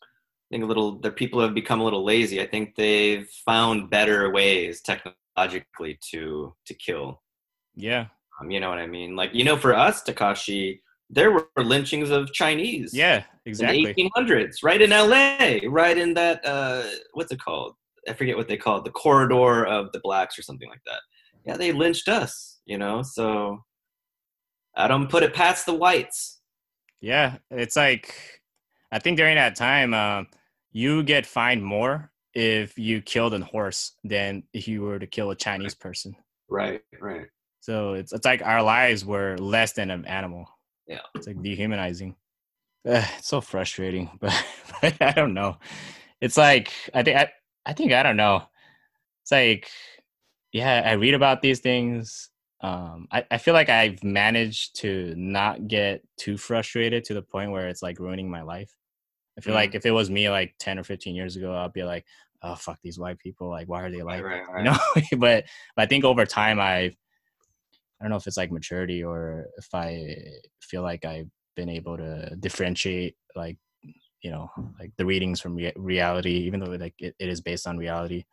I 0.00 0.06
think 0.50 0.64
a 0.64 0.66
little 0.66 0.98
the 0.98 1.10
people 1.10 1.40
have 1.42 1.52
become 1.54 1.80
a 1.80 1.84
little 1.84 2.04
lazy. 2.04 2.40
I 2.40 2.46
think 2.46 2.74
they've 2.74 3.28
found 3.44 3.90
better 3.90 4.30
ways 4.30 4.80
technologically 5.36 5.98
to 6.10 6.54
to 6.66 6.74
kill. 6.74 7.22
Yeah, 7.74 8.06
Um, 8.40 8.50
you 8.50 8.60
know 8.60 8.68
what 8.68 8.78
I 8.78 8.86
mean? 8.86 9.16
Like 9.16 9.30
you 9.32 9.44
know, 9.44 9.56
for 9.56 9.74
us, 9.74 10.02
Takashi, 10.02 10.80
there 11.10 11.32
were 11.32 11.48
lynchings 11.56 12.10
of 12.10 12.32
Chinese. 12.32 12.94
yeah, 12.94 13.24
in 13.44 13.50
exactly. 13.50 13.92
the 13.92 14.10
1800s, 14.16 14.56
right 14.62 14.80
in 14.80 14.90
LA, 14.90 15.58
right 15.68 15.98
in 15.98 16.14
that 16.14 16.44
uh, 16.46 16.84
what's 17.12 17.32
it 17.32 17.40
called? 17.40 17.74
I 18.08 18.12
forget 18.12 18.36
what 18.36 18.48
they 18.48 18.56
call 18.56 18.78
it, 18.78 18.84
the 18.84 18.90
corridor 18.90 19.64
of 19.66 19.90
the 19.92 20.00
blacks 20.00 20.38
or 20.38 20.42
something 20.42 20.68
like 20.68 20.82
that. 20.86 21.00
Yeah, 21.46 21.56
they 21.56 21.72
lynched 21.72 22.08
us, 22.08 22.60
you 22.66 22.78
know. 22.78 23.02
So 23.02 23.58
I 24.76 24.88
don't 24.88 25.08
put 25.10 25.22
it 25.22 25.34
past 25.34 25.66
the 25.66 25.74
whites. 25.74 26.40
Yeah, 27.00 27.38
it's 27.50 27.76
like 27.76 28.40
I 28.92 28.98
think 28.98 29.16
during 29.16 29.36
that 29.36 29.56
time, 29.56 29.94
um, 29.94 30.28
you 30.72 31.02
get 31.02 31.26
fined 31.26 31.64
more 31.64 32.10
if 32.34 32.78
you 32.78 33.00
killed 33.02 33.34
a 33.34 33.44
horse 33.44 33.92
than 34.04 34.42
if 34.52 34.66
you 34.68 34.82
were 34.82 34.98
to 34.98 35.06
kill 35.06 35.30
a 35.30 35.36
Chinese 35.36 35.74
person. 35.74 36.16
Right, 36.48 36.82
right. 37.00 37.26
So 37.60 37.94
it's 37.94 38.12
it's 38.12 38.24
like 38.26 38.42
our 38.42 38.62
lives 38.62 39.04
were 39.04 39.36
less 39.38 39.72
than 39.72 39.90
an 39.90 40.04
animal. 40.04 40.46
Yeah. 40.86 41.00
it's 41.14 41.26
like 41.26 41.42
dehumanizing. 41.42 42.16
Ugh, 42.86 43.04
it's 43.18 43.28
so 43.28 43.40
frustrating, 43.40 44.10
but, 44.20 44.34
but 44.82 45.00
I 45.00 45.12
don't 45.12 45.34
know. 45.34 45.56
It's 46.20 46.36
like 46.36 46.72
I 46.92 47.02
think 47.02 47.16
I, 47.16 47.30
I 47.64 47.72
think 47.72 47.92
I 47.92 48.02
don't 48.02 48.16
know. 48.18 48.42
It's 49.22 49.32
like 49.32 49.70
yeah, 50.52 50.82
I 50.84 50.92
read 50.92 51.14
about 51.14 51.42
these 51.42 51.60
things. 51.60 52.30
Um, 52.60 53.08
I, 53.10 53.24
I 53.30 53.38
feel 53.38 53.54
like 53.54 53.68
I've 53.68 54.02
managed 54.04 54.76
to 54.76 55.12
not 55.16 55.66
get 55.68 56.02
too 56.16 56.36
frustrated 56.38 57.04
to 57.04 57.14
the 57.14 57.22
point 57.22 57.50
where 57.50 57.68
it's 57.68 57.82
like 57.82 57.98
ruining 57.98 58.30
my 58.30 58.42
life. 58.42 58.74
I 59.36 59.40
feel 59.40 59.52
Mhm. 59.52 59.56
like 59.56 59.74
if 59.74 59.84
it 59.84 59.90
was 59.90 60.10
me 60.10 60.30
like 60.30 60.54
10 60.60 60.78
or 60.78 60.84
15 60.84 61.14
years 61.14 61.36
ago, 61.36 61.54
I'd 61.54 61.72
be 61.72 61.82
like, 61.82 62.06
oh, 62.44 62.54
fuck 62.54 62.78
these 62.82 62.98
white 62.98 63.18
people. 63.18 63.48
Like, 63.48 63.68
why 63.68 63.82
are 63.82 63.90
they 63.90 64.02
like 64.02 64.22
right, 64.22 64.42
right, 64.48 64.58
you 64.58 64.64
know? 64.64 64.76
But, 65.18 65.44
but 65.76 65.82
i 65.82 65.86
think 65.86 66.04
over 66.04 66.24
time 66.26 66.60
i've 66.60 66.96
i 68.00 68.04
don't 68.04 68.10
know 68.10 68.16
if 68.16 68.26
it's 68.26 68.36
like 68.36 68.52
maturity 68.52 69.02
or 69.02 69.46
if 69.56 69.68
i 69.74 70.14
feel 70.60 70.82
like 70.82 71.04
i've 71.04 71.28
been 71.56 71.68
able 71.68 71.96
to 71.96 72.36
differentiate 72.40 73.16
like 73.34 73.56
you 74.22 74.30
know 74.30 74.50
like 74.78 74.92
the 74.96 75.06
readings 75.06 75.40
from 75.40 75.54
rea- 75.54 75.72
reality 75.76 76.32
even 76.46 76.60
though 76.60 76.70
like 76.72 76.94
it, 76.98 77.14
it 77.18 77.28
is 77.28 77.40
based 77.40 77.66
on 77.66 77.78
reality. 77.78 78.24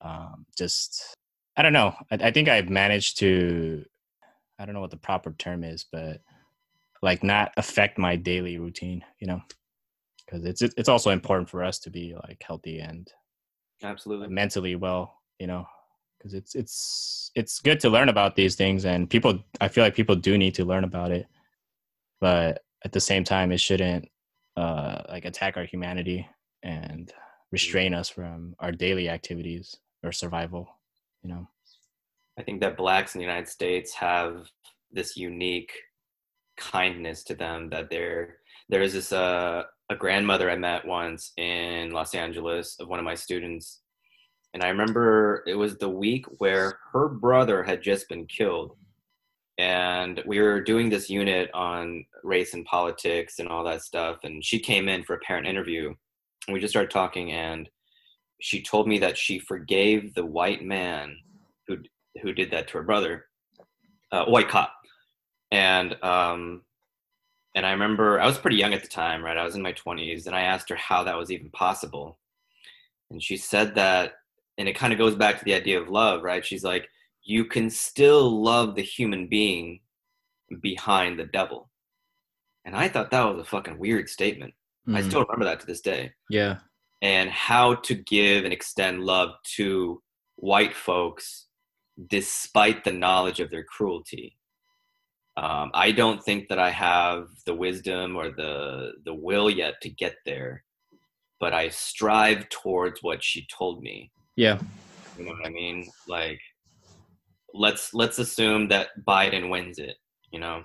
Um 0.00 0.46
just 0.56 1.14
i 1.56 1.62
don't 1.62 1.72
know. 1.72 1.94
I, 2.10 2.28
I 2.28 2.30
think 2.30 2.48
i've 2.48 2.70
managed 2.70 3.18
to 3.18 3.84
i 4.58 4.64
don't 4.64 4.74
know 4.74 4.80
what 4.80 4.90
the 4.90 4.96
proper 4.96 5.32
term 5.32 5.64
is 5.64 5.86
but 5.90 6.20
like 7.02 7.22
not 7.22 7.52
affect 7.56 7.98
my 7.98 8.16
daily 8.16 8.58
routine 8.58 9.04
you 9.18 9.26
know? 9.26 9.40
Because 10.24 10.44
it's 10.44 10.62
it's 10.62 10.88
also 10.88 11.10
important 11.10 11.48
for 11.48 11.64
us 11.64 11.78
to 11.80 11.90
be 11.90 12.14
like 12.28 12.42
healthy 12.46 12.78
and 12.80 13.10
Absolutely. 13.82 14.28
mentally 14.28 14.74
well 14.76 15.20
you 15.38 15.46
know 15.46 15.66
because 16.18 16.34
it's 16.34 16.54
it's 16.54 17.30
it's 17.34 17.60
good 17.60 17.78
to 17.80 17.88
learn 17.88 18.08
about 18.08 18.34
these 18.34 18.56
things 18.56 18.84
and 18.84 19.08
people 19.08 19.38
i 19.60 19.68
feel 19.68 19.84
like 19.84 19.94
people 19.94 20.16
do 20.16 20.36
need 20.36 20.54
to 20.54 20.64
learn 20.64 20.84
about 20.84 21.10
it 21.10 21.26
but 22.20 22.62
at 22.84 22.92
the 22.92 23.00
same 23.00 23.24
time 23.24 23.52
it 23.52 23.60
shouldn't 23.60 24.08
uh 24.56 25.02
like 25.08 25.24
attack 25.24 25.56
our 25.56 25.64
humanity 25.64 26.28
and 26.62 27.12
restrain 27.52 27.94
us 27.94 28.08
from 28.08 28.54
our 28.58 28.72
daily 28.72 29.08
activities 29.08 29.76
or 30.02 30.12
survival 30.12 30.68
you 31.22 31.30
know 31.30 31.46
I 32.38 32.42
think 32.44 32.60
that 32.60 32.76
blacks 32.76 33.14
in 33.14 33.18
the 33.18 33.26
United 33.26 33.48
States 33.48 33.92
have 33.94 34.48
this 34.92 35.16
unique 35.16 35.72
kindness 36.56 37.24
to 37.24 37.34
them 37.34 37.68
that 37.70 37.90
they're 37.90 38.36
there 38.68 38.82
is 38.82 38.92
this 38.92 39.12
uh, 39.12 39.64
a 39.90 39.96
grandmother 39.96 40.50
I 40.50 40.56
met 40.56 40.86
once 40.86 41.32
in 41.36 41.90
Los 41.90 42.14
Angeles 42.14 42.76
of 42.80 42.88
one 42.88 42.98
of 42.98 43.04
my 43.04 43.14
students. 43.14 43.80
And 44.54 44.62
I 44.62 44.68
remember 44.68 45.42
it 45.46 45.54
was 45.54 45.76
the 45.76 45.88
week 45.88 46.26
where 46.38 46.78
her 46.92 47.08
brother 47.08 47.62
had 47.62 47.82
just 47.82 48.08
been 48.08 48.26
killed. 48.26 48.76
And 49.58 50.22
we 50.26 50.40
were 50.40 50.60
doing 50.62 50.88
this 50.88 51.10
unit 51.10 51.50
on 51.52 52.04
race 52.22 52.54
and 52.54 52.64
politics 52.64 53.38
and 53.38 53.48
all 53.48 53.64
that 53.64 53.82
stuff. 53.82 54.18
And 54.24 54.44
she 54.44 54.58
came 54.58 54.88
in 54.88 55.02
for 55.02 55.14
a 55.14 55.20
parent 55.20 55.46
interview. 55.46 55.94
And 56.46 56.54
we 56.54 56.60
just 56.60 56.72
started 56.72 56.90
talking 56.90 57.32
and 57.32 57.68
she 58.40 58.62
told 58.62 58.86
me 58.86 58.98
that 58.98 59.18
she 59.18 59.38
forgave 59.38 60.14
the 60.14 60.24
white 60.24 60.62
man 60.62 61.16
who 61.66 61.78
who 62.22 62.32
did 62.32 62.50
that 62.50 62.68
to 62.68 62.78
her 62.78 62.82
brother, 62.82 63.26
uh, 64.12 64.24
white 64.24 64.48
cop, 64.48 64.72
and 65.50 65.96
um, 66.02 66.62
and 67.58 67.66
I 67.66 67.72
remember 67.72 68.20
I 68.20 68.26
was 68.26 68.38
pretty 68.38 68.56
young 68.56 68.72
at 68.72 68.82
the 68.82 68.88
time, 68.88 69.24
right? 69.24 69.36
I 69.36 69.44
was 69.44 69.56
in 69.56 69.62
my 69.62 69.72
twenties, 69.72 70.26
and 70.28 70.36
I 70.36 70.42
asked 70.42 70.68
her 70.70 70.76
how 70.76 71.02
that 71.04 71.16
was 71.16 71.30
even 71.32 71.50
possible, 71.50 72.18
and 73.10 73.20
she 73.22 73.36
said 73.36 73.74
that, 73.74 74.12
and 74.58 74.68
it 74.68 74.76
kind 74.76 74.92
of 74.92 74.98
goes 74.98 75.16
back 75.16 75.38
to 75.38 75.44
the 75.44 75.54
idea 75.54 75.80
of 75.80 75.88
love, 75.88 76.22
right? 76.22 76.46
She's 76.46 76.64
like, 76.64 76.88
you 77.24 77.44
can 77.44 77.68
still 77.68 78.42
love 78.42 78.76
the 78.76 78.82
human 78.82 79.26
being 79.26 79.80
behind 80.62 81.18
the 81.18 81.24
devil, 81.26 81.68
and 82.64 82.76
I 82.76 82.88
thought 82.88 83.10
that 83.10 83.24
was 83.24 83.40
a 83.40 83.50
fucking 83.50 83.78
weird 83.78 84.08
statement. 84.08 84.54
I 84.94 85.00
Mm, 85.00 85.08
still 85.08 85.24
remember 85.24 85.44
that 85.44 85.60
to 85.60 85.66
this 85.66 85.80
day 85.82 86.12
yeah 86.30 86.58
and 87.02 87.30
how 87.30 87.74
to 87.74 87.94
give 87.94 88.44
and 88.44 88.52
extend 88.52 89.04
love 89.04 89.30
to 89.56 90.02
white 90.36 90.74
folks 90.74 91.46
despite 92.08 92.84
the 92.84 92.92
knowledge 92.92 93.40
of 93.40 93.50
their 93.50 93.64
cruelty. 93.64 94.37
Um, 95.38 95.70
I 95.72 95.92
don't 95.92 96.20
think 96.24 96.48
that 96.48 96.58
I 96.58 96.70
have 96.70 97.28
the 97.46 97.54
wisdom 97.54 98.16
or 98.16 98.30
the 98.30 98.94
the 99.04 99.14
will 99.14 99.48
yet 99.48 99.74
to 99.82 99.88
get 99.88 100.16
there, 100.26 100.64
but 101.38 101.54
I 101.54 101.68
strive 101.68 102.48
towards 102.48 103.04
what 103.04 103.22
she 103.22 103.46
told 103.46 103.80
me. 103.80 104.10
yeah 104.34 104.58
You 105.16 105.26
know 105.26 105.32
what 105.32 105.46
I 105.46 105.50
mean? 105.50 105.88
Like, 106.08 106.40
let's 107.54 107.94
let's 107.94 108.18
assume 108.18 108.66
that 108.68 108.88
Biden 109.06 109.48
wins 109.48 109.78
it. 109.78 109.96
You 110.32 110.40
know, 110.40 110.64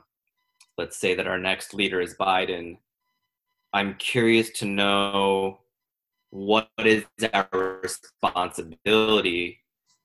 let's 0.80 0.98
say 0.98 1.14
that 1.14 1.28
our 1.28 1.38
next 1.38 1.76
leader 1.76 2.02
is 2.02 2.16
Biden. 2.20 2.78
I'm 3.74 3.94
curious 4.00 4.50
to 4.60 4.66
know 4.66 5.60
what 6.32 6.70
is 6.80 7.06
our 7.32 7.80
responsibility 7.84 9.60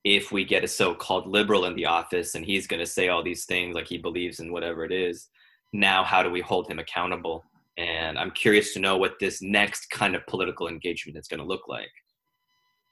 if 0.05 0.33
we 0.33 0.45
get 0.45 0.65
a 0.65 0.69
so-called 0.69 1.27
liberal 1.27 1.65
in 1.67 1.75
the 1.75 1.87
office 1.87 2.35
and 2.35 2.45
he's 2.45 2.67
going 2.67 2.81
to 2.81 2.87
say 2.87 3.09
all 3.09 3.23
these 3.23 3.45
things 3.45 3.75
like 3.75 3.87
he 3.87 3.99
believes 3.99 4.41
in 4.41 4.53
whatever 4.53 4.85
it 4.85 4.93
is. 4.93 5.29
Now, 5.73 6.05
how 6.05 6.23
do 6.23 6.31
we 6.31 6.41
hold 6.41 6.71
him 6.71 6.79
accountable? 6.79 7.45
And 7.77 8.19
I'm 8.19 8.31
curious 8.31 8.73
to 8.75 8.81
know 8.81 8.97
what 8.97 9.19
this 9.21 9.43
next 9.43 9.91
kind 9.91 10.15
of 10.15 10.27
political 10.27 10.69
engagement 10.69 11.19
is 11.19 11.29
going 11.29 11.41
to 11.41 11.47
look 11.47 11.69
like 11.69 11.91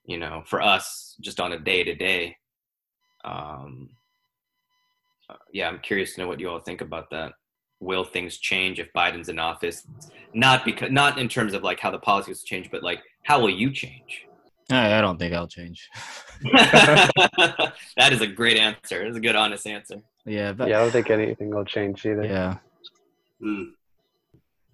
you 0.06 0.18
know, 0.18 0.42
for 0.46 0.62
us 0.62 1.16
just 1.20 1.40
on 1.40 1.52
a 1.52 1.58
day 1.58 1.84
to 1.84 1.94
day. 1.94 2.36
Yeah, 5.52 5.68
I'm 5.68 5.80
curious 5.80 6.14
to 6.14 6.20
know 6.20 6.28
what 6.28 6.38
you 6.38 6.48
all 6.48 6.60
think 6.60 6.80
about 6.80 7.10
that. 7.10 7.32
Will 7.80 8.04
things 8.04 8.38
change 8.38 8.78
if 8.78 8.92
Biden's 8.96 9.28
in 9.28 9.38
office? 9.38 9.86
Not 10.32 10.64
because, 10.64 10.90
not 10.90 11.18
in 11.18 11.28
terms 11.28 11.52
of 11.52 11.62
like 11.62 11.80
how 11.80 11.90
the 11.90 11.98
policies 11.98 12.42
change, 12.42 12.70
but 12.70 12.82
like 12.82 13.00
how 13.24 13.40
will 13.40 13.50
you 13.50 13.70
change? 13.72 14.26
I, 14.70 14.98
I 14.98 15.00
don't 15.00 15.18
think 15.18 15.32
i'll 15.34 15.48
change 15.48 15.88
that 16.52 18.12
is 18.12 18.20
a 18.20 18.26
great 18.26 18.58
answer. 18.58 19.02
It's 19.06 19.16
a 19.16 19.20
good, 19.20 19.36
honest 19.36 19.66
answer. 19.66 20.02
yeah 20.26 20.52
but 20.52 20.68
Yeah, 20.68 20.78
I 20.78 20.82
don't 20.82 20.90
think 20.90 21.08
anything 21.08 21.48
will 21.50 21.64
change 21.64 22.04
either. 22.04 22.24
yeah 22.24 22.56
Mm. 23.42 23.72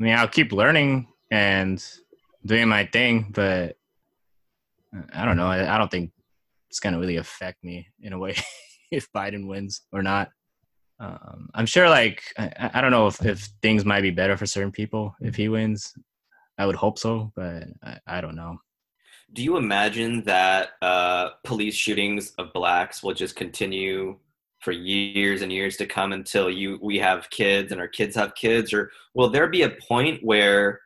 I 0.00 0.02
mean, 0.02 0.14
I'll 0.14 0.28
keep 0.28 0.52
learning 0.52 1.08
and 1.30 1.84
doing 2.44 2.68
my 2.68 2.86
thing, 2.86 3.30
but 3.34 3.76
uh, 4.96 5.02
I 5.12 5.24
don't 5.24 5.36
know. 5.36 5.46
I, 5.46 5.74
I 5.74 5.78
don't 5.78 5.90
think 5.90 6.12
it's 6.70 6.80
gonna 6.80 6.98
really 6.98 7.16
affect 7.16 7.62
me 7.62 7.88
in 8.00 8.12
a 8.12 8.18
way. 8.18 8.36
if 8.90 9.10
Biden 9.12 9.46
wins 9.46 9.82
or 9.92 10.02
not. 10.02 10.30
Um, 11.00 11.48
I'm 11.54 11.66
sure, 11.66 11.88
like, 11.88 12.22
I, 12.38 12.70
I, 12.74 12.80
don't 12.80 12.92
know 12.92 13.08
if, 13.08 13.24
if 13.24 13.48
things 13.60 13.84
might 13.84 14.02
be 14.02 14.10
better 14.10 14.36
for 14.36 14.46
certain 14.46 14.70
people 14.70 15.16
if 15.20 15.34
he 15.34 15.48
wins. 15.48 15.92
I 16.58 16.66
would 16.66 16.76
hope 16.76 16.98
so, 16.98 17.32
but 17.34 17.64
I, 17.82 17.98
I 18.06 18.20
don't 18.20 18.36
know. 18.36 18.58
Do 19.32 19.42
you 19.42 19.56
imagine 19.56 20.24
that 20.24 20.70
uh, 20.82 21.30
police 21.44 21.74
shootings 21.74 22.32
of 22.38 22.52
blacks 22.52 23.02
will 23.02 23.14
just 23.14 23.34
continue 23.34 24.18
for 24.60 24.72
years 24.72 25.42
and 25.42 25.50
years 25.50 25.76
to 25.76 25.86
come 25.86 26.12
until 26.12 26.48
you 26.50 26.78
we 26.82 26.98
have 26.98 27.28
kids 27.30 27.72
and 27.72 27.80
our 27.80 27.88
kids 27.88 28.14
have 28.14 28.34
kids, 28.34 28.72
or 28.72 28.90
will 29.14 29.30
there 29.30 29.48
be 29.48 29.62
a 29.62 29.70
point 29.88 30.22
where 30.22 30.80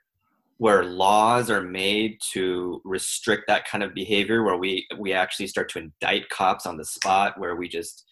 where 0.58 0.84
laws 0.84 1.50
are 1.50 1.62
made 1.62 2.18
to 2.32 2.80
restrict 2.84 3.44
that 3.46 3.68
kind 3.68 3.84
of 3.84 3.94
behavior, 3.94 4.42
where 4.42 4.56
we 4.56 4.86
we 4.98 5.12
actually 5.12 5.46
start 5.46 5.68
to 5.70 5.78
indict 5.78 6.28
cops 6.30 6.66
on 6.66 6.76
the 6.76 6.84
spot, 6.84 7.38
where 7.38 7.56
we 7.56 7.68
just 7.68 8.04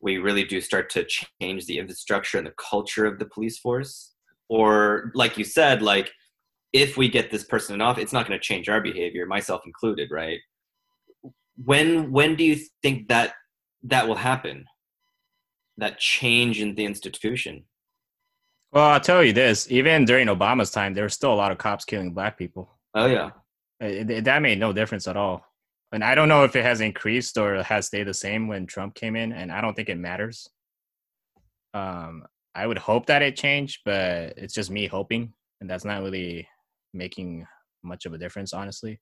we 0.00 0.18
really 0.18 0.44
do 0.44 0.60
start 0.60 0.90
to 0.90 1.06
change 1.40 1.66
the 1.66 1.78
infrastructure 1.78 2.38
and 2.38 2.46
the 2.46 2.54
culture 2.70 3.06
of 3.06 3.18
the 3.18 3.26
police 3.26 3.58
force? 3.58 4.12
Or 4.48 5.10
like 5.14 5.38
you 5.38 5.44
said 5.44 5.82
like 5.82 6.12
if 6.72 6.96
we 6.96 7.08
get 7.08 7.30
this 7.30 7.44
person 7.44 7.80
off 7.80 7.98
it's 7.98 8.12
not 8.12 8.26
going 8.26 8.38
to 8.38 8.42
change 8.42 8.68
our 8.68 8.80
behavior 8.80 9.26
myself 9.26 9.62
included 9.66 10.10
right? 10.10 10.38
When 11.62 12.10
when 12.10 12.36
do 12.36 12.44
you 12.44 12.56
think 12.82 13.08
that 13.08 13.34
that 13.84 14.08
will 14.08 14.16
happen? 14.16 14.64
That 15.76 15.98
change 15.98 16.60
in 16.60 16.74
the 16.74 16.84
institution? 16.84 17.64
Well 18.72 18.88
i'll 18.90 19.00
tell 19.00 19.24
you 19.24 19.32
this 19.32 19.70
even 19.70 20.04
during 20.04 20.28
obama's 20.28 20.70
time 20.70 20.94
there 20.94 21.04
were 21.04 21.08
still 21.08 21.32
a 21.32 21.42
lot 21.42 21.52
of 21.52 21.58
cops 21.58 21.84
killing 21.84 22.12
black 22.12 22.38
people. 22.38 22.78
Oh 22.94 23.06
yeah. 23.06 23.30
It, 23.80 24.10
it, 24.10 24.24
that 24.24 24.42
made 24.42 24.58
no 24.58 24.72
difference 24.72 25.08
at 25.08 25.16
all. 25.16 25.44
And 25.92 26.04
I 26.04 26.14
don't 26.14 26.28
know 26.28 26.44
if 26.44 26.54
it 26.54 26.62
has 26.62 26.80
increased 26.80 27.36
or 27.36 27.62
has 27.62 27.86
stayed 27.86 28.06
the 28.06 28.14
same 28.14 28.46
when 28.46 28.66
Trump 28.66 28.94
came 28.94 29.16
in, 29.16 29.32
and 29.32 29.50
I 29.50 29.60
don't 29.60 29.74
think 29.74 29.88
it 29.88 29.98
matters. 29.98 30.48
Um, 31.74 32.24
I 32.54 32.66
would 32.66 32.78
hope 32.78 33.06
that 33.06 33.22
it 33.22 33.36
changed, 33.36 33.80
but 33.84 34.34
it's 34.36 34.54
just 34.54 34.70
me 34.70 34.86
hoping, 34.86 35.32
and 35.60 35.68
that's 35.68 35.84
not 35.84 36.02
really 36.02 36.46
making 36.92 37.46
much 37.82 38.06
of 38.06 38.12
a 38.12 38.18
difference, 38.18 38.52
honestly. 38.52 39.00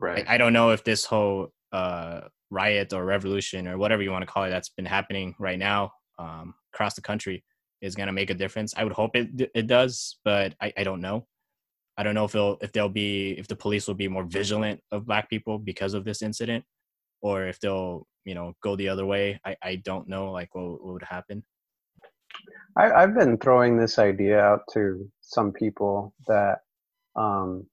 Right. 0.00 0.26
I, 0.28 0.34
I 0.34 0.38
don't 0.38 0.52
know 0.52 0.70
if 0.70 0.84
this 0.84 1.04
whole 1.04 1.52
uh, 1.72 2.22
riot 2.50 2.92
or 2.92 3.04
revolution 3.04 3.66
or 3.66 3.78
whatever 3.78 4.02
you 4.02 4.10
want 4.10 4.22
to 4.22 4.30
call 4.30 4.44
it 4.44 4.50
that's 4.50 4.68
been 4.68 4.84
happening 4.84 5.34
right 5.38 5.58
now 5.58 5.92
um, 6.18 6.54
across 6.74 6.94
the 6.94 7.00
country 7.00 7.44
is 7.80 7.94
going 7.94 8.06
to 8.06 8.12
make 8.12 8.30
a 8.30 8.34
difference. 8.34 8.74
I 8.76 8.84
would 8.84 8.92
hope 8.92 9.16
it 9.16 9.50
it 9.54 9.66
does, 9.66 10.18
but 10.24 10.54
I, 10.60 10.72
I 10.76 10.84
don't 10.84 11.00
know. 11.00 11.26
I 11.96 12.02
don't 12.02 12.14
know 12.14 12.24
if 12.24 12.32
they'll 12.32 12.58
if 12.62 12.72
they'll 12.72 12.88
be 12.88 13.32
if 13.32 13.48
the 13.48 13.56
police 13.56 13.86
will 13.86 13.94
be 13.94 14.08
more 14.08 14.24
vigilant 14.24 14.80
of 14.92 15.06
black 15.06 15.28
people 15.28 15.58
because 15.58 15.94
of 15.94 16.04
this 16.04 16.22
incident, 16.22 16.64
or 17.20 17.46
if 17.46 17.58
they'll 17.60 18.06
you 18.24 18.34
know 18.34 18.54
go 18.62 18.76
the 18.76 18.88
other 18.88 19.04
way. 19.04 19.40
I 19.44 19.56
I 19.62 19.76
don't 19.76 20.08
know 20.08 20.30
like 20.30 20.54
what, 20.54 20.84
what 20.84 20.92
would 20.94 21.02
happen. 21.02 21.42
I, 22.76 22.90
I've 22.90 23.14
been 23.14 23.36
throwing 23.36 23.76
this 23.76 23.98
idea 23.98 24.40
out 24.40 24.62
to 24.72 25.10
some 25.20 25.52
people 25.52 26.14
that 26.28 26.60
um, 27.16 27.66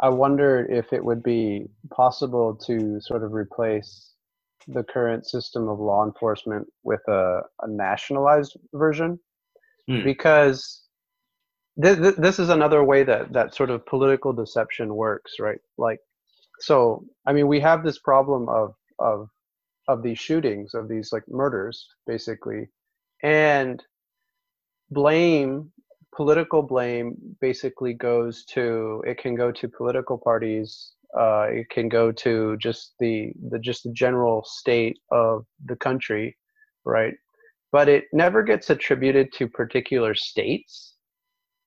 I 0.00 0.08
wondered 0.08 0.70
if 0.70 0.92
it 0.92 1.04
would 1.04 1.22
be 1.22 1.66
possible 1.90 2.54
to 2.66 3.00
sort 3.00 3.24
of 3.24 3.32
replace 3.32 4.12
the 4.68 4.82
current 4.82 5.26
system 5.26 5.68
of 5.68 5.78
law 5.78 6.04
enforcement 6.04 6.66
with 6.82 7.00
a, 7.08 7.40
a 7.62 7.68
nationalized 7.68 8.56
version, 8.74 9.18
hmm. 9.88 10.02
because 10.04 10.82
this, 11.76 12.14
this 12.16 12.38
is 12.38 12.48
another 12.48 12.82
way 12.82 13.04
that 13.04 13.32
that 13.32 13.54
sort 13.54 13.70
of 13.70 13.86
political 13.86 14.32
deception 14.32 14.94
works 14.94 15.34
right? 15.38 15.58
Like 15.78 16.00
so 16.60 17.04
i 17.26 17.32
mean 17.32 17.46
we 17.46 17.60
have 17.60 17.84
this 17.84 17.98
problem 17.98 18.48
of 18.48 18.74
of 18.98 19.28
of 19.88 20.02
these 20.02 20.18
shootings 20.18 20.74
of 20.74 20.88
these 20.88 21.12
like 21.12 21.24
murders 21.28 21.86
basically. 22.06 22.68
And 23.22 23.82
blame 24.90 25.72
political 26.16 26.62
blame 26.62 27.14
basically 27.40 27.92
goes 27.92 28.44
to 28.46 29.02
it 29.06 29.18
can 29.18 29.34
go 29.34 29.52
to 29.52 29.68
political 29.68 30.18
parties 30.18 30.92
uh, 31.18 31.46
it 31.50 31.68
can 31.70 31.88
go 31.88 32.12
to 32.12 32.56
just 32.58 32.94
the 33.00 33.32
the 33.50 33.58
just 33.58 33.84
the 33.84 33.92
general 33.92 34.44
state 34.44 34.98
of 35.10 35.44
the 35.66 35.76
country 35.76 36.36
right? 36.84 37.14
But 37.72 37.88
it 37.88 38.04
never 38.12 38.42
gets 38.42 38.70
attributed 38.70 39.32
to 39.34 39.48
particular 39.48 40.14
states 40.14 40.94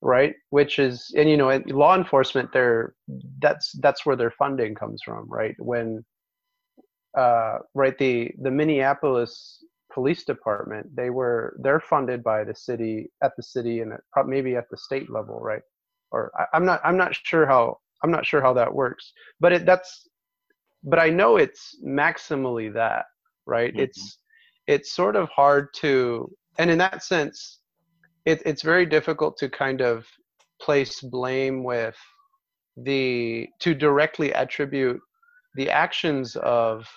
right? 0.01 0.33
Which 0.49 0.79
is 0.79 1.11
and 1.17 1.29
you 1.29 1.37
know 1.37 1.61
law 1.67 1.95
enforcement 1.95 2.49
they're 2.53 2.95
that's 3.41 3.71
that's 3.81 4.05
where 4.05 4.15
their 4.15 4.31
funding 4.31 4.75
comes 4.75 5.01
from 5.03 5.27
right? 5.29 5.55
When 5.59 6.03
uh 7.17 7.59
right 7.73 7.97
the 7.97 8.31
the 8.41 8.51
minneapolis 8.51 9.63
police 9.93 10.23
department 10.23 10.85
they 10.95 11.09
were 11.09 11.57
they're 11.61 11.79
funded 11.79 12.23
by 12.23 12.43
the 12.43 12.55
city 12.55 13.09
at 13.23 13.35
the 13.35 13.43
city 13.43 13.81
and 13.81 13.93
maybe 14.25 14.55
at 14.55 14.69
the 14.69 14.77
state 14.77 15.09
level 15.09 15.39
right? 15.39 15.61
Or 16.11 16.31
I, 16.37 16.45
i'm 16.53 16.65
not 16.65 16.81
i'm 16.83 16.97
not 16.97 17.15
sure 17.15 17.45
how 17.45 17.77
i'm 18.03 18.11
not 18.11 18.25
sure 18.25 18.41
how 18.41 18.53
that 18.53 18.73
works 18.73 19.13
but 19.39 19.51
it 19.51 19.65
that's 19.65 20.07
but 20.83 20.99
i 20.99 21.09
know 21.09 21.37
it's 21.37 21.75
maximally 21.85 22.73
that 22.73 23.05
right? 23.49 23.71
Mm-hmm. 23.71 23.81
it's 23.81 24.19
it's 24.67 24.93
sort 24.93 25.15
of 25.15 25.27
hard 25.29 25.69
to 25.81 26.31
and 26.59 26.69
in 26.69 26.77
that 26.77 27.03
sense 27.03 27.59
it, 28.25 28.41
it's 28.45 28.61
very 28.61 28.85
difficult 28.85 29.37
to 29.37 29.49
kind 29.49 29.81
of 29.81 30.05
place 30.61 31.01
blame 31.01 31.63
with 31.63 31.97
the 32.77 33.47
to 33.59 33.73
directly 33.73 34.33
attribute 34.33 34.99
the 35.55 35.69
actions 35.69 36.35
of 36.37 36.87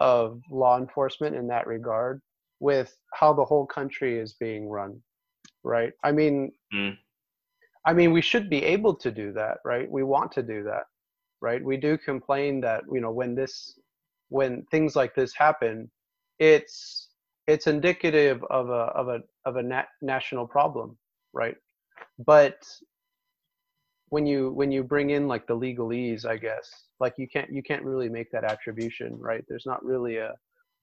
of 0.00 0.40
law 0.50 0.78
enforcement 0.78 1.36
in 1.36 1.46
that 1.46 1.66
regard 1.66 2.20
with 2.60 2.96
how 3.14 3.32
the 3.32 3.44
whole 3.44 3.66
country 3.66 4.18
is 4.18 4.34
being 4.34 4.68
run 4.68 5.00
right 5.64 5.92
i 6.04 6.12
mean 6.12 6.52
mm. 6.72 6.96
i 7.86 7.92
mean 7.92 8.12
we 8.12 8.20
should 8.20 8.48
be 8.48 8.62
able 8.62 8.94
to 8.94 9.10
do 9.10 9.32
that 9.32 9.58
right 9.64 9.90
we 9.90 10.02
want 10.02 10.30
to 10.30 10.42
do 10.42 10.62
that 10.62 10.84
right 11.40 11.64
we 11.64 11.76
do 11.76 11.98
complain 11.98 12.60
that 12.60 12.82
you 12.92 13.00
know 13.00 13.10
when 13.10 13.34
this 13.34 13.78
when 14.28 14.64
things 14.70 14.94
like 14.94 15.14
this 15.14 15.34
happen 15.34 15.90
it's 16.38 17.10
it's 17.50 17.66
indicative 17.66 18.42
of 18.50 18.68
a 18.70 18.84
of 18.94 19.08
a 19.08 19.20
of 19.44 19.56
a 19.56 19.62
nat- 19.62 19.88
national 20.02 20.46
problem, 20.46 20.96
right? 21.32 21.56
But 22.24 22.62
when 24.08 24.26
you 24.26 24.52
when 24.52 24.70
you 24.70 24.82
bring 24.82 25.10
in 25.10 25.28
like 25.28 25.46
the 25.46 25.56
legalese, 25.56 26.24
I 26.24 26.36
guess, 26.36 26.70
like 27.00 27.14
you 27.16 27.28
can't 27.28 27.50
you 27.52 27.62
can't 27.62 27.84
really 27.84 28.08
make 28.08 28.30
that 28.32 28.44
attribution, 28.44 29.16
right? 29.18 29.44
There's 29.48 29.66
not 29.66 29.84
really 29.84 30.16
a 30.16 30.32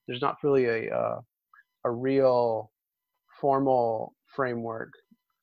there's 0.08 0.22
not 0.22 0.38
really 0.44 0.66
a 0.66 0.96
uh, 0.96 1.20
a 1.88 1.92
real 1.92 2.72
formal 3.40 4.14
framework 4.36 4.92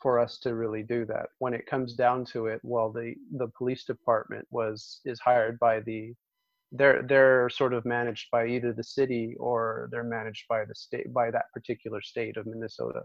for 0.01 0.19
us 0.21 0.39
to 0.39 0.55
really 0.55 0.83
do 0.83 1.07
that. 1.07 1.27
When 1.39 1.55
it 1.55 1.67
comes 1.67 1.95
down 1.95 2.27
to 2.27 2.47
it, 2.47 2.61
well, 2.63 2.93
the 2.93 3.15
the 3.39 3.49
police 3.59 3.85
department 3.85 4.47
was 4.51 5.01
is 5.05 5.19
hired 5.21 5.59
by 5.59 5.81
the 5.81 6.13
they're 6.73 7.03
they're 7.03 7.49
sort 7.49 7.73
of 7.73 7.85
managed 7.87 8.27
by 8.31 8.47
either 8.47 8.73
the 8.73 8.85
city 8.99 9.35
or 9.41 9.89
they're 9.91 10.13
managed 10.19 10.45
by 10.49 10.65
the 10.65 10.75
state 10.75 11.13
by 11.13 11.31
that 11.31 11.47
particular 11.55 12.01
state 12.03 12.37
of 12.37 12.47
Minnesota, 12.47 13.03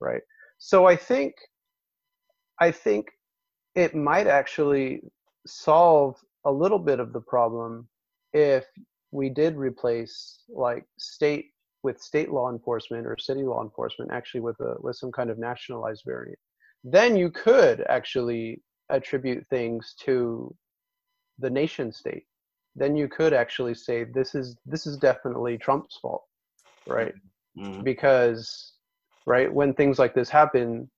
right? 0.00 0.22
So 0.58 0.86
I 0.86 0.96
think 0.96 1.34
I 2.60 2.70
think 2.70 3.08
it 3.74 3.94
might 3.94 4.28
actually 4.28 5.02
solve 5.46 6.14
a 6.44 6.52
little 6.62 6.78
bit 6.78 7.00
of 7.00 7.12
the 7.12 7.20
problem 7.20 7.88
if 8.32 8.64
we 9.10 9.28
did 9.30 9.56
replace 9.56 10.42
like 10.48 10.84
state 10.98 11.46
with 11.86 12.00
state 12.10 12.30
law 12.30 12.48
enforcement 12.56 13.06
or 13.06 13.16
city 13.18 13.44
law 13.52 13.62
enforcement 13.62 14.10
actually 14.18 14.42
with 14.48 14.58
a 14.60 14.72
with 14.84 14.96
some 14.96 15.12
kind 15.18 15.30
of 15.30 15.38
nationalized 15.38 16.02
variant 16.04 16.38
then 16.84 17.10
you 17.16 17.28
could 17.30 17.78
actually 17.88 18.44
attribute 18.90 19.42
things 19.48 19.94
to 20.04 20.54
the 21.38 21.50
nation 21.60 21.88
state 21.92 22.26
then 22.76 22.94
you 22.94 23.08
could 23.08 23.32
actually 23.32 23.74
say 23.74 24.04
this 24.04 24.34
is 24.34 24.56
this 24.66 24.86
is 24.86 24.98
definitely 24.98 25.56
Trump's 25.56 25.96
fault, 25.96 26.24
right? 26.86 27.14
Mm-hmm. 27.58 27.82
Because 27.82 28.74
right 29.26 29.52
when 29.52 29.72
things 29.72 29.98
like 29.98 30.14
this 30.14 30.28
happen, 30.28 30.88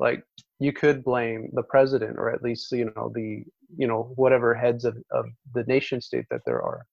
like 0.00 0.22
you 0.58 0.72
could 0.72 1.04
blame 1.04 1.48
the 1.52 1.62
president 1.62 2.18
or 2.18 2.30
at 2.30 2.42
least 2.42 2.72
you 2.72 2.92
know 2.96 3.12
the 3.14 3.44
you 3.76 3.86
know 3.86 4.12
whatever 4.16 4.52
heads 4.52 4.84
of, 4.84 4.96
of 5.12 5.26
the 5.54 5.62
nation 5.64 6.00
state 6.00 6.26
that 6.30 6.42
there 6.44 6.60
are, 6.60 6.84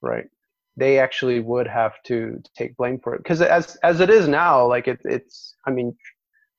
right? 0.00 0.26
They 0.76 0.98
actually 0.98 1.40
would 1.40 1.66
have 1.66 1.94
to 2.04 2.42
take 2.56 2.76
blame 2.76 2.98
for 3.00 3.14
it. 3.14 3.22
Because 3.22 3.42
as 3.42 3.76
as 3.82 4.00
it 4.00 4.10
is 4.10 4.28
now, 4.28 4.66
like 4.66 4.88
it, 4.88 5.00
it's 5.04 5.54
I 5.66 5.70
mean 5.70 5.96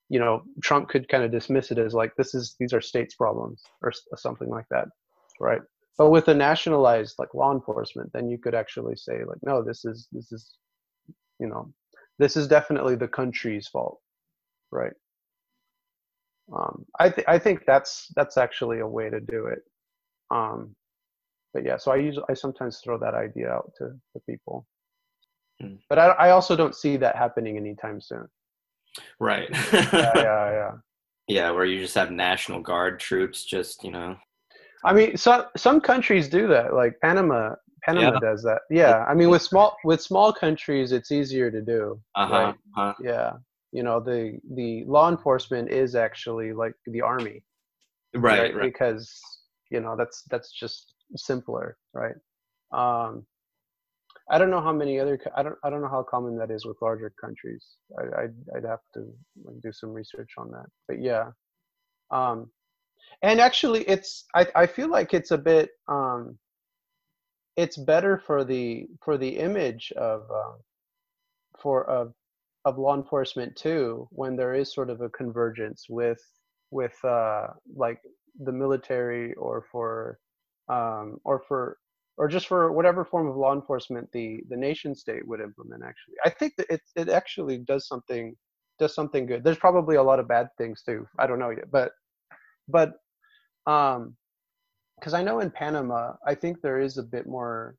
you 0.08 0.18
know 0.18 0.42
trump 0.62 0.88
could 0.90 1.08
kind 1.08 1.24
of 1.24 1.30
dismiss 1.30 1.70
it 1.70 1.78
as 1.78 1.94
like 1.94 2.14
this 2.16 2.34
is 2.34 2.54
these 2.60 2.74
are 2.74 2.82
states 2.82 3.14
problems 3.14 3.62
or 3.82 3.92
something 4.16 4.50
like 4.50 4.66
that 4.70 4.88
right? 5.40 5.62
But 5.98 6.10
with 6.10 6.28
a 6.28 6.34
nationalized 6.34 7.16
like 7.18 7.34
law 7.34 7.52
enforcement 7.52 8.10
then 8.12 8.28
you 8.28 8.38
could 8.38 8.54
actually 8.54 8.96
say 8.96 9.24
like 9.24 9.38
no 9.42 9.62
this 9.62 9.84
is 9.84 10.08
this 10.12 10.30
is 10.30 10.54
you 11.40 11.48
know 11.48 11.72
this 12.18 12.36
is 12.36 12.46
definitely 12.46 12.94
the 12.94 13.08
country's 13.08 13.68
fault 13.68 14.00
right? 14.70 14.92
Um, 16.54 16.84
I, 16.98 17.08
th- 17.08 17.26
I 17.28 17.38
think 17.38 17.64
that's 17.66 18.08
that's 18.14 18.36
actually 18.36 18.80
a 18.80 18.86
way 18.86 19.08
to 19.08 19.20
do 19.20 19.46
it. 19.46 19.62
Um, 20.30 20.74
but 21.52 21.64
yeah 21.64 21.76
so 21.76 21.90
i 21.92 21.96
use 21.96 22.18
i 22.28 22.34
sometimes 22.34 22.78
throw 22.78 22.98
that 22.98 23.14
idea 23.14 23.48
out 23.50 23.70
to, 23.78 23.88
to 24.12 24.20
people 24.28 24.66
Hmm. 25.60 25.74
but 25.88 25.98
I, 25.98 26.06
I 26.08 26.30
also 26.30 26.56
don't 26.56 26.74
see 26.74 26.96
that 26.96 27.14
happening 27.14 27.56
anytime 27.56 28.00
soon. 28.00 28.26
Right. 29.20 29.48
Yeah, 29.72 30.14
yeah, 30.16 30.50
yeah. 30.50 30.70
Yeah, 31.28 31.50
where 31.52 31.64
you 31.64 31.78
just 31.78 31.94
have 31.94 32.10
National 32.10 32.60
Guard 32.60 32.98
troops 32.98 33.44
just, 33.44 33.84
you 33.84 33.92
know. 33.92 34.16
I 34.84 34.92
mean, 34.92 35.16
some 35.16 35.44
some 35.56 35.80
countries 35.80 36.28
do 36.28 36.48
that. 36.48 36.74
Like 36.74 36.98
Panama, 37.00 37.54
Panama 37.84 38.14
Yeah. 38.14 38.18
does 38.20 38.42
that. 38.42 38.62
Yeah, 38.70 39.04
I 39.08 39.14
mean, 39.14 39.30
with 39.30 39.42
small 39.42 39.76
with 39.84 40.00
small 40.00 40.32
countries, 40.32 40.90
it's 40.90 41.12
easier 41.12 41.50
to 41.50 41.62
do. 41.62 42.00
Uh 42.16 42.26
huh. 42.26 42.34
Right. 42.34 42.54
uh 42.76 42.92
Yeah, 43.00 43.32
you 43.70 43.82
know, 43.84 44.00
the 44.00 44.38
the 44.54 44.84
law 44.86 45.08
enforcement 45.08 45.70
is 45.70 45.94
actually 45.94 46.52
like 46.52 46.74
the 46.86 47.02
army, 47.02 47.44
Right, 48.14 48.54
right. 48.54 48.62
Because 48.62 49.20
you 49.70 49.80
know 49.80 49.94
that's 49.96 50.24
that's 50.30 50.50
just 50.52 50.92
simpler, 51.16 51.76
right? 51.94 52.14
Um, 52.72 53.26
I 54.30 54.38
don't 54.38 54.50
know 54.50 54.60
how 54.62 54.72
many 54.72 54.98
other 55.00 55.18
I 55.36 55.42
don't 55.42 55.56
I 55.64 55.70
don't 55.70 55.82
know 55.82 55.88
how 55.88 56.02
common 56.04 56.36
that 56.38 56.50
is 56.50 56.64
with 56.64 56.80
larger 56.82 57.12
countries. 57.20 57.64
I 57.98 58.22
I'd, 58.22 58.34
I'd 58.56 58.64
have 58.64 58.80
to 58.94 59.12
do 59.62 59.72
some 59.72 59.92
research 59.92 60.30
on 60.38 60.50
that. 60.52 60.66
But 60.88 61.02
yeah, 61.02 61.30
um, 62.10 62.50
and 63.22 63.40
actually, 63.40 63.82
it's 63.82 64.24
I 64.34 64.46
I 64.54 64.66
feel 64.66 64.88
like 64.88 65.14
it's 65.14 65.32
a 65.32 65.38
bit 65.38 65.70
um, 65.88 66.38
it's 67.56 67.76
better 67.76 68.18
for 68.18 68.44
the 68.44 68.86
for 69.04 69.18
the 69.18 69.38
image 69.38 69.92
of 69.96 70.22
um, 70.30 70.56
for 71.60 71.88
of 71.88 72.14
of 72.64 72.78
law 72.78 72.96
enforcement 72.96 73.56
too 73.56 74.08
when 74.12 74.36
there 74.36 74.54
is 74.54 74.72
sort 74.72 74.90
of 74.90 75.00
a 75.00 75.10
convergence 75.10 75.86
with 75.88 76.22
with 76.70 76.94
uh 77.04 77.48
like 77.76 78.00
the 78.44 78.52
military 78.52 79.34
or 79.34 79.66
for 79.70 80.18
um 80.68 81.18
or 81.24 81.40
for 81.48 81.78
or 82.18 82.28
just 82.28 82.46
for 82.46 82.72
whatever 82.72 83.04
form 83.04 83.28
of 83.28 83.36
law 83.36 83.54
enforcement 83.54 84.08
the 84.12 84.42
the 84.48 84.56
nation 84.56 84.94
state 84.94 85.26
would 85.26 85.40
implement 85.40 85.82
actually. 85.84 86.14
I 86.24 86.30
think 86.30 86.54
that 86.56 86.66
it 86.70 86.80
it 86.96 87.08
actually 87.08 87.58
does 87.58 87.86
something 87.88 88.36
does 88.78 88.94
something 88.94 89.26
good. 89.26 89.44
There's 89.44 89.58
probably 89.58 89.96
a 89.96 90.02
lot 90.02 90.20
of 90.20 90.28
bad 90.28 90.48
things 90.58 90.82
too. 90.82 91.06
I 91.18 91.26
don't 91.26 91.38
know 91.38 91.50
yet. 91.50 91.70
But 91.70 91.92
but 92.68 92.94
um 93.66 94.16
because 94.98 95.14
i 95.14 95.22
know 95.22 95.40
in 95.40 95.50
panama 95.50 96.12
i 96.26 96.34
think 96.34 96.60
there 96.60 96.80
is 96.80 96.98
a 96.98 97.02
bit 97.02 97.26
more 97.26 97.76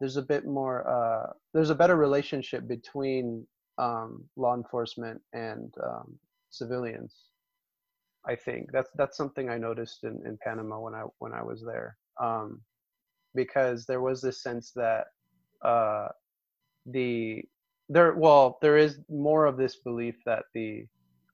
there's 0.00 0.16
a 0.18 0.22
bit 0.22 0.46
more 0.46 0.86
uh 0.88 1.32
there's 1.54 1.70
a 1.70 1.74
better 1.74 1.96
relationship 1.96 2.68
between 2.68 3.46
um, 3.78 4.24
law 4.36 4.54
enforcement 4.56 5.20
and 5.32 5.72
um, 5.84 6.18
civilians. 6.50 7.14
I 8.26 8.36
think. 8.36 8.70
That's 8.72 8.90
that's 8.96 9.16
something 9.16 9.50
I 9.50 9.58
noticed 9.58 10.04
in, 10.04 10.20
in 10.26 10.38
Panama 10.44 10.80
when 10.80 10.94
I 10.94 11.04
when 11.20 11.32
I 11.32 11.42
was 11.42 11.64
there, 11.64 11.97
um, 12.20 12.60
because 13.34 13.86
there 13.86 14.00
was 14.00 14.20
this 14.22 14.42
sense 14.42 14.72
that 14.74 15.06
uh, 15.64 16.08
the 16.86 17.42
there 17.88 18.14
well 18.14 18.58
there 18.62 18.76
is 18.76 18.98
more 19.08 19.46
of 19.46 19.56
this 19.56 19.76
belief 19.76 20.16
that 20.26 20.44
the 20.54 20.86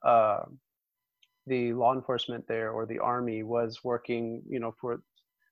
uh, 0.04 0.42
the 1.46 1.72
law 1.72 1.94
enforcement 1.94 2.44
there 2.48 2.70
or 2.70 2.86
the 2.86 2.98
army 2.98 3.42
was 3.42 3.80
working 3.84 4.42
you 4.48 4.60
know 4.60 4.74
for 4.80 5.00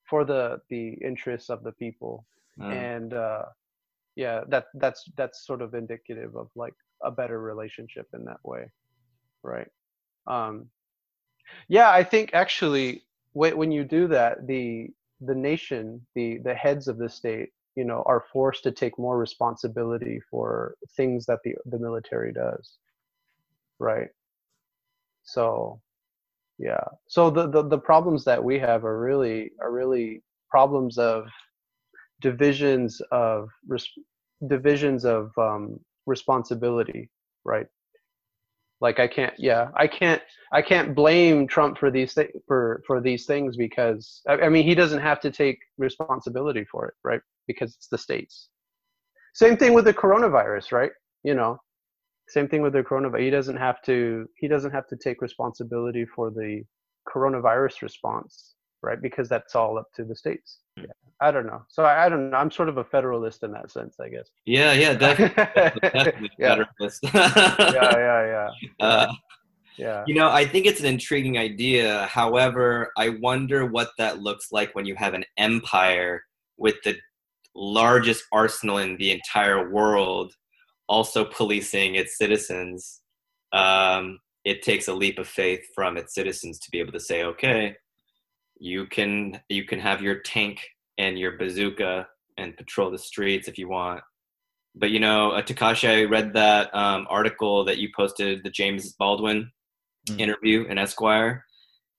for 0.08 0.24
the 0.24 0.58
the 0.68 0.94
interests 1.04 1.50
of 1.50 1.62
the 1.62 1.72
people 1.72 2.24
Mm. 2.58 2.88
and 2.88 3.14
uh 3.14 3.42
yeah 4.16 4.40
that 4.48 4.66
that's 4.74 5.04
that's 5.16 5.46
sort 5.46 5.62
of 5.62 5.74
indicative 5.74 6.34
of 6.36 6.48
like 6.56 6.74
a 7.02 7.10
better 7.10 7.40
relationship 7.40 8.06
in 8.12 8.24
that 8.24 8.40
way 8.44 8.70
right 9.42 9.68
um 10.26 10.68
yeah 11.68 11.90
i 11.90 12.02
think 12.02 12.30
actually 12.34 13.02
when, 13.32 13.56
when 13.56 13.70
you 13.72 13.84
do 13.84 14.06
that 14.08 14.46
the 14.46 14.88
the 15.24 15.34
nation 15.34 16.04
the 16.14 16.38
the 16.44 16.54
heads 16.54 16.88
of 16.88 16.98
the 16.98 17.08
state 17.08 17.50
you 17.76 17.84
know 17.84 18.02
are 18.06 18.24
forced 18.32 18.62
to 18.64 18.72
take 18.72 18.98
more 18.98 19.18
responsibility 19.18 20.20
for 20.30 20.74
things 20.96 21.26
that 21.26 21.40
the 21.44 21.54
the 21.66 21.78
military 21.78 22.32
does. 22.32 22.78
Right? 23.78 24.08
So 25.24 25.80
yeah. 26.58 26.84
So 27.08 27.30
the 27.30 27.48
the, 27.48 27.62
the 27.62 27.78
problems 27.78 28.24
that 28.24 28.42
we 28.42 28.58
have 28.58 28.84
are 28.84 29.00
really 29.00 29.52
are 29.60 29.72
really 29.72 30.22
problems 30.50 30.98
of 30.98 31.26
divisions 32.20 33.00
of 33.10 33.48
res- 33.66 33.98
divisions 34.46 35.04
of 35.04 35.32
um, 35.38 35.78
responsibility 36.06 37.10
right 37.44 37.66
like 38.82 38.98
i 39.00 39.06
can't 39.06 39.32
yeah 39.38 39.68
i 39.76 39.86
can't 39.86 40.20
i 40.52 40.60
can't 40.60 40.94
blame 40.94 41.46
trump 41.46 41.78
for 41.78 41.90
these 41.90 42.12
thi- 42.14 42.34
for 42.48 42.82
for 42.86 43.00
these 43.00 43.24
things 43.26 43.56
because 43.56 44.20
I, 44.28 44.34
I 44.46 44.48
mean 44.50 44.64
he 44.64 44.74
doesn't 44.74 45.00
have 45.00 45.20
to 45.20 45.30
take 45.30 45.58
responsibility 45.78 46.64
for 46.70 46.86
it 46.88 46.94
right? 47.04 47.22
Because 47.46 47.74
it's 47.76 47.88
the 47.88 47.98
states. 47.98 48.48
Same 49.34 49.56
thing 49.56 49.72
with 49.74 49.86
the 49.86 49.94
coronavirus 49.94 50.72
right? 50.72 50.92
You 51.22 51.34
know 51.34 51.58
same 52.28 52.48
thing 52.48 52.62
with 52.62 52.74
the 52.74 52.82
coronavirus 52.82 53.20
he 53.24 53.30
doesn't 53.30 53.56
have 53.68 53.80
to 53.82 54.26
he 54.36 54.48
doesn't 54.48 54.72
have 54.72 54.88
to 54.88 54.96
take 54.96 55.22
responsibility 55.22 56.04
for 56.14 56.30
the 56.30 56.62
coronavirus 57.08 57.82
response 57.82 58.54
right? 58.82 59.00
Because 59.00 59.28
that's 59.28 59.54
all 59.54 59.78
up 59.78 59.88
to 59.96 60.04
the 60.04 60.16
states. 60.16 60.58
Yeah 60.76 60.84
i 61.20 61.30
don't 61.30 61.46
know 61.46 61.62
so 61.68 61.84
I, 61.84 62.06
I 62.06 62.08
don't 62.08 62.30
know 62.30 62.36
i'm 62.36 62.50
sort 62.50 62.68
of 62.68 62.78
a 62.78 62.84
federalist 62.84 63.42
in 63.42 63.52
that 63.52 63.70
sense 63.70 63.96
i 64.00 64.08
guess 64.08 64.28
Yeah, 64.46 64.72
yeah, 64.72 64.94
definitely. 65.06 65.80
definitely 65.80 66.30
yeah. 66.38 66.56
Federalist. 66.56 67.00
yeah 67.04 67.96
yeah 67.96 68.26
yeah 68.26 68.48
Uh, 68.80 69.12
yeah 69.78 70.04
You 70.06 70.14
know, 70.14 70.28
I 70.30 70.44
think 70.44 70.66
it's 70.66 70.80
an 70.80 70.86
intriguing 70.86 71.38
idea. 71.38 72.06
However, 72.06 72.92
I 72.98 73.08
wonder 73.20 73.64
what 73.66 73.90
that 73.98 74.20
looks 74.20 74.52
like 74.52 74.74
when 74.74 74.84
you 74.84 74.94
have 74.96 75.14
an 75.14 75.24
empire 75.38 76.22
with 76.58 76.76
the 76.84 76.96
largest 77.54 78.24
arsenal 78.32 78.78
in 78.78 78.96
the 78.98 79.10
entire 79.12 79.70
world 79.70 80.34
also 80.88 81.24
policing 81.24 81.94
its 81.94 82.18
citizens. 82.18 83.00
Um, 83.52 84.18
it 84.44 84.60
takes 84.62 84.88
a 84.88 84.94
leap 84.94 85.18
of 85.18 85.26
faith 85.28 85.60
from 85.74 85.96
its 85.96 86.14
citizens 86.14 86.58
to 86.60 86.70
be 86.70 86.78
able 86.80 86.92
to 86.92 87.00
say, 87.00 87.24
okay, 87.24 87.74
you 88.62 88.86
can 88.86 89.40
you 89.48 89.64
can 89.64 89.80
have 89.80 90.00
your 90.00 90.20
tank 90.20 90.60
and 90.96 91.18
your 91.18 91.32
bazooka 91.36 92.06
and 92.38 92.56
patrol 92.56 92.90
the 92.90 92.98
streets 92.98 93.48
if 93.48 93.58
you 93.58 93.68
want. 93.68 94.00
But 94.74 94.90
you 94.90 95.00
know, 95.00 95.32
uh, 95.32 95.42
Takashi, 95.42 95.88
I 95.88 96.04
read 96.04 96.32
that 96.34 96.74
um, 96.74 97.06
article 97.10 97.64
that 97.64 97.78
you 97.78 97.88
posted, 97.94 98.42
the 98.44 98.50
James 98.50 98.92
Baldwin 98.92 99.50
Mm. 100.10 100.18
interview 100.18 100.64
in 100.64 100.78
Esquire, 100.78 101.44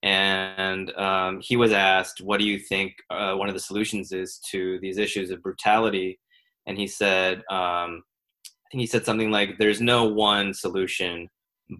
and 0.02 0.94
um, 0.96 1.40
he 1.40 1.56
was 1.56 1.72
asked, 1.72 2.20
"What 2.20 2.38
do 2.38 2.44
you 2.44 2.58
think 2.58 2.92
uh, 3.08 3.34
one 3.34 3.48
of 3.48 3.54
the 3.54 3.60
solutions 3.60 4.12
is 4.12 4.38
to 4.50 4.78
these 4.80 4.98
issues 4.98 5.30
of 5.30 5.42
brutality?" 5.42 6.20
And 6.66 6.76
he 6.76 6.86
said, 6.86 7.38
um, 7.50 8.04
"I 8.44 8.66
think 8.70 8.80
he 8.80 8.86
said 8.86 9.06
something 9.06 9.30
like, 9.30 9.56
there's 9.58 9.80
no 9.80 10.04
one 10.04 10.52
solution, 10.52 11.30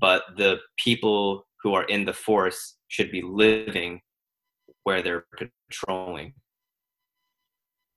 but 0.01 0.23
the 0.39 0.61
people 0.79 1.47
who 1.63 1.75
are 1.75 1.85
in 1.85 2.07
the 2.07 2.15
force 2.15 2.79
should 2.89 3.11
be 3.11 3.21
living 3.21 4.01
where 4.85 5.03
they're 5.03 5.27
patrolling." 5.69 6.35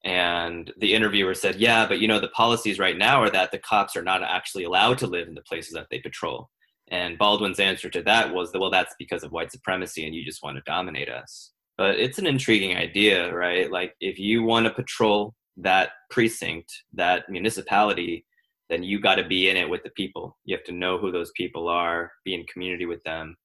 And 0.04 0.72
the 0.78 0.94
interviewer 0.94 1.34
said, 1.34 1.58
"Yeah, 1.58 1.88
but 1.88 2.00
you 2.00 2.08
know 2.08 2.20
the 2.20 2.30
policies 2.30 2.80
right 2.80 2.98
now 2.98 3.22
are 3.22 3.30
that 3.30 3.52
the 3.52 3.60
cops 3.60 3.96
are 3.96 4.04
not 4.04 4.24
actually 4.24 4.64
allowed 4.64 4.98
to 5.00 5.08
live 5.08 5.28
in 5.28 5.36
the 5.36 5.42
places 5.42 5.74
that 5.74 5.88
they 5.92 6.00
patrol." 6.00 6.50
And 6.90 7.18
Baldwin's 7.18 7.60
answer 7.60 7.90
to 7.90 8.02
that 8.04 8.34
was, 8.34 8.52
"Well, 8.54 8.70
that's 8.72 8.96
because 8.98 9.24
of 9.24 9.32
white 9.32 9.52
supremacy, 9.52 10.06
and 10.06 10.16
you 10.16 10.24
just 10.24 10.44
want 10.44 10.56
to 10.58 10.64
dominate 10.66 11.10
us." 11.10 11.52
But 11.78 12.00
it's 12.00 12.18
an 12.20 12.28
intriguing 12.28 12.76
idea, 12.78 13.34
right? 13.34 13.70
Like 13.72 13.96
if 14.00 14.18
you 14.18 14.44
want 14.44 14.66
to 14.66 14.74
patrol 14.74 15.36
that 15.58 15.92
precinct, 16.10 16.72
that 16.94 17.30
municipality, 17.30 18.26
then 18.70 18.84
you 18.84 19.00
got 19.00 19.16
to 19.16 19.28
be 19.28 19.50
in 19.50 19.58
it 19.58 19.70
with 19.70 19.84
the 19.84 19.90
people. 19.92 20.38
You 20.46 20.56
have 20.56 20.66
to 20.66 20.72
know 20.72 20.98
who 20.98 21.12
those 21.12 21.32
people 21.36 21.68
are, 21.68 22.12
be 22.24 22.34
in 22.34 22.46
community 22.46 22.86
with 22.86 23.04
them, 23.04 23.36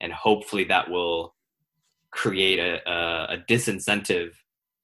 and 0.00 0.12
hopefully 0.12 0.64
that 0.64 0.90
will 0.90 1.34
create 2.12 2.58
a, 2.58 2.88
a, 2.90 3.34
a 3.34 3.38
disincentive 3.48 4.32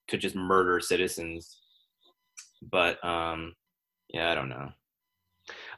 to 0.09 0.17
just 0.17 0.37
murder 0.37 0.81
citizens. 0.81 1.59
But 2.71 3.03
um, 3.05 3.55
yeah, 4.09 4.31
I 4.31 4.35
don't 4.35 4.49
know. 4.49 4.71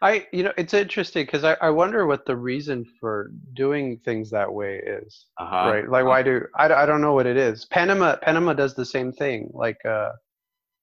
I, 0.00 0.26
you 0.32 0.44
know, 0.44 0.52
it's 0.56 0.72
interesting 0.74 1.26
because 1.26 1.44
I, 1.44 1.54
I 1.60 1.70
wonder 1.70 2.06
what 2.06 2.24
the 2.24 2.36
reason 2.36 2.86
for 3.00 3.30
doing 3.54 3.98
things 3.98 4.30
that 4.30 4.52
way 4.52 4.76
is. 4.76 5.26
Uh-huh. 5.38 5.70
right? 5.70 5.88
Like, 5.88 6.06
why 6.06 6.22
do 6.22 6.46
I, 6.56 6.72
I 6.72 6.86
don't 6.86 7.00
know 7.00 7.14
what 7.14 7.26
it 7.26 7.36
is. 7.36 7.64
Panama, 7.66 8.16
Panama 8.16 8.54
does 8.54 8.74
the 8.74 8.86
same 8.86 9.12
thing. 9.12 9.50
Like, 9.52 9.84
uh, 9.84 10.12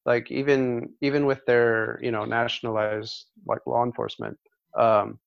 like 0.05 0.29
even 0.31 0.89
even 1.01 1.25
with 1.25 1.43
their 1.45 1.99
you 2.01 2.11
know 2.11 2.25
nationalized 2.25 3.25
like 3.47 3.65
law 3.65 3.83
enforcement, 3.83 4.37
um, 4.77 5.19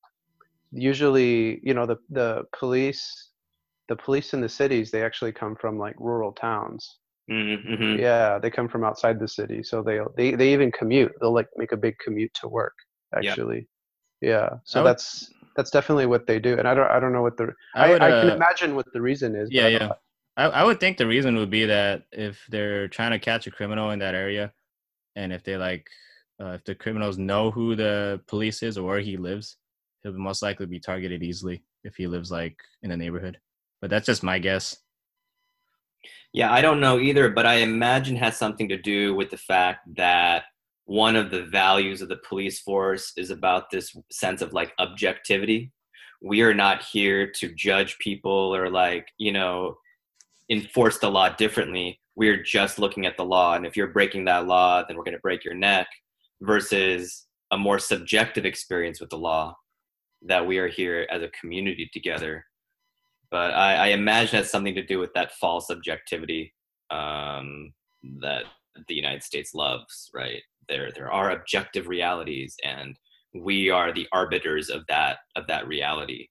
usually 0.70 1.60
you 1.62 1.74
know 1.74 1.84
the 1.84 1.96
the 2.10 2.44
police, 2.56 3.27
the 3.88 3.96
police 3.96 4.34
in 4.34 4.40
the 4.40 4.48
cities 4.48 4.90
they 4.90 5.02
actually 5.02 5.32
come 5.32 5.56
from 5.56 5.78
like 5.78 5.96
rural 5.98 6.32
towns. 6.32 6.98
Mm-hmm. 7.30 7.98
Yeah, 7.98 8.38
they 8.38 8.50
come 8.50 8.68
from 8.68 8.84
outside 8.84 9.18
the 9.20 9.28
city, 9.28 9.62
so 9.62 9.82
they 9.82 10.00
they 10.16 10.34
they 10.34 10.52
even 10.52 10.70
commute. 10.72 11.12
They'll 11.20 11.34
like 11.34 11.48
make 11.56 11.72
a 11.72 11.76
big 11.76 11.96
commute 12.04 12.32
to 12.40 12.48
work. 12.48 12.74
Yeah. 13.12 13.30
Actually, 13.30 13.68
yeah. 14.20 14.48
So 14.64 14.82
would- 14.82 14.88
that's 14.88 15.32
that's 15.56 15.70
definitely 15.70 16.06
what 16.06 16.26
they 16.26 16.38
do, 16.38 16.58
and 16.58 16.66
I 16.68 16.74
don't 16.74 16.90
I 16.90 17.00
don't 17.00 17.12
know 17.12 17.22
what 17.22 17.36
the 17.36 17.52
I 17.74 17.86
I, 17.86 17.90
would, 17.90 18.02
I 18.02 18.10
can 18.20 18.30
uh, 18.30 18.34
imagine 18.34 18.76
what 18.76 18.86
the 18.92 19.00
reason 19.00 19.34
is. 19.34 19.50
Yeah, 19.50 19.66
I 19.66 19.68
yeah. 19.68 19.92
I, 20.36 20.44
I 20.44 20.64
would 20.64 20.80
think 20.80 20.96
the 20.96 21.06
reason 21.06 21.36
would 21.36 21.50
be 21.50 21.64
that 21.66 22.04
if 22.12 22.38
they're 22.48 22.88
trying 22.88 23.10
to 23.10 23.18
catch 23.18 23.46
a 23.46 23.50
criminal 23.50 23.90
in 23.90 23.98
that 23.98 24.14
area, 24.14 24.52
and 25.16 25.32
if 25.32 25.42
they 25.42 25.56
like 25.56 25.88
Uh, 26.40 26.54
if 26.54 26.62
the 26.62 26.74
criminals 26.74 27.18
know 27.18 27.50
who 27.50 27.74
the 27.74 28.20
police 28.28 28.62
is 28.62 28.78
or 28.78 28.86
where 28.86 29.02
he 29.02 29.16
lives, 29.16 29.58
he'll 30.02 30.12
most 30.30 30.40
likely 30.40 30.66
be 30.66 30.78
targeted 30.78 31.20
easily 31.22 31.64
if 31.82 31.96
he 31.98 32.06
lives 32.06 32.30
like 32.30 32.56
in 32.84 32.92
a 32.92 32.96
neighborhood. 32.96 33.36
But 33.80 33.90
that's 33.90 34.06
just 34.06 34.22
my 34.22 34.38
guess. 34.38 34.76
Yeah, 36.32 36.52
I 36.52 36.60
don't 36.60 36.80
know 36.80 36.98
either, 36.98 37.30
but 37.30 37.46
I 37.46 37.54
imagine 37.54 38.16
has 38.16 38.36
something 38.36 38.68
to 38.68 38.76
do 38.76 39.14
with 39.14 39.30
the 39.30 39.38
fact 39.38 39.88
that 39.96 40.44
one 40.84 41.16
of 41.16 41.30
the 41.30 41.44
values 41.44 42.02
of 42.02 42.08
the 42.08 42.20
police 42.28 42.60
force 42.60 43.12
is 43.16 43.30
about 43.30 43.70
this 43.70 43.96
sense 44.10 44.42
of 44.42 44.52
like 44.52 44.72
objectivity. 44.78 45.72
We 46.22 46.42
are 46.42 46.54
not 46.54 46.82
here 46.82 47.30
to 47.36 47.54
judge 47.54 47.98
people 47.98 48.54
or 48.54 48.70
like, 48.70 49.06
you 49.18 49.32
know, 49.32 49.76
enforce 50.50 50.98
the 50.98 51.10
law 51.10 51.28
differently. 51.30 52.00
We're 52.16 52.42
just 52.42 52.78
looking 52.78 53.06
at 53.06 53.16
the 53.16 53.24
law. 53.24 53.54
And 53.54 53.66
if 53.66 53.76
you're 53.76 53.92
breaking 53.92 54.24
that 54.24 54.46
law, 54.46 54.82
then 54.82 54.96
we're 54.96 55.04
going 55.04 55.16
to 55.16 55.20
break 55.20 55.44
your 55.44 55.54
neck 55.54 55.86
versus 56.40 57.26
a 57.50 57.58
more 57.58 57.78
subjective 57.78 58.44
experience 58.44 59.00
with 59.00 59.10
the 59.10 59.18
law 59.18 59.56
that 60.22 60.46
we 60.46 60.58
are 60.58 60.68
here 60.68 61.06
as 61.10 61.22
a 61.22 61.28
community 61.28 61.88
together 61.92 62.44
but 63.30 63.52
I, 63.52 63.74
I 63.74 63.86
imagine 63.88 64.38
has 64.38 64.50
something 64.50 64.74
to 64.74 64.84
do 64.84 64.98
with 64.98 65.12
that 65.14 65.32
false 65.32 65.70
objectivity 65.70 66.54
um, 66.90 67.72
that 68.20 68.44
the 68.86 68.94
United 68.94 69.22
States 69.22 69.54
loves. 69.54 70.10
Right 70.14 70.42
there, 70.68 70.90
there 70.94 71.12
are 71.12 71.30
objective 71.30 71.88
realities, 71.88 72.56
and 72.64 72.96
we 73.34 73.70
are 73.70 73.92
the 73.92 74.08
arbiters 74.12 74.70
of 74.70 74.82
that 74.88 75.18
of 75.36 75.46
that 75.48 75.68
reality. 75.68 76.28